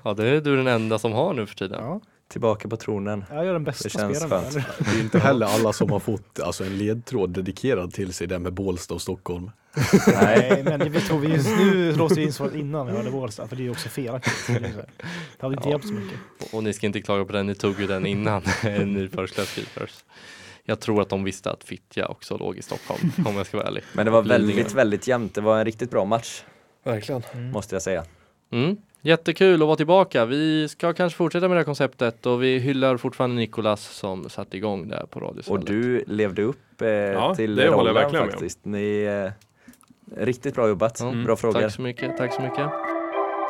[0.03, 1.81] Ja, det är du den enda som har nu för tiden.
[1.83, 2.01] Ja,
[2.35, 3.25] Tillbaka på tronen.
[3.31, 4.51] jag är den bästa Det känns spelaren.
[4.53, 4.67] skönt.
[4.79, 8.39] Det är inte heller alla som har fått alltså, en ledtråd dedikerad till sig där
[8.39, 9.51] med Bålsta och Stockholm.
[10.23, 13.49] Nej, men vi tog vi just nu låste vi in svaret innan vi hörde Bålsta,
[13.49, 14.47] för det är ju också felaktigt.
[14.47, 14.63] Det
[15.39, 15.71] hade inte Ja.
[15.71, 16.19] hjälpt så mycket.
[16.43, 18.43] Och, och ni ska inte klaga på den, ni tog ju den innan
[18.85, 20.05] ni Class Keepers.
[20.65, 23.67] Jag tror att de visste att Fittja också låg i Stockholm, om jag ska vara
[23.67, 23.83] ärlig.
[23.93, 25.35] Men det var väldigt, väldigt jämnt.
[25.35, 26.43] Det var en riktigt bra match,
[26.85, 27.23] Verkligen.
[27.33, 27.51] Mm.
[27.51, 28.05] måste jag säga.
[28.53, 28.77] Mm.
[29.07, 30.25] Jättekul att vara tillbaka.
[30.25, 34.57] Vi ska kanske fortsätta med det här konceptet och vi hyllar fortfarande Nikolas som satte
[34.57, 35.67] igång det här på Och Radiosvallet.
[35.67, 38.65] du levde upp eh, till det rollen verkligen med faktiskt.
[38.65, 40.99] Ni, eh, riktigt bra jobbat.
[41.01, 41.61] Ja, Bra frågor.
[41.61, 42.71] Tack så mycket, tack så mycket.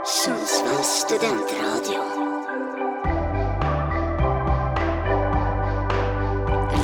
[0.06, 2.00] Sundsvalls studentradio.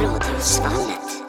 [0.03, 1.20] Radio Sundsvallet.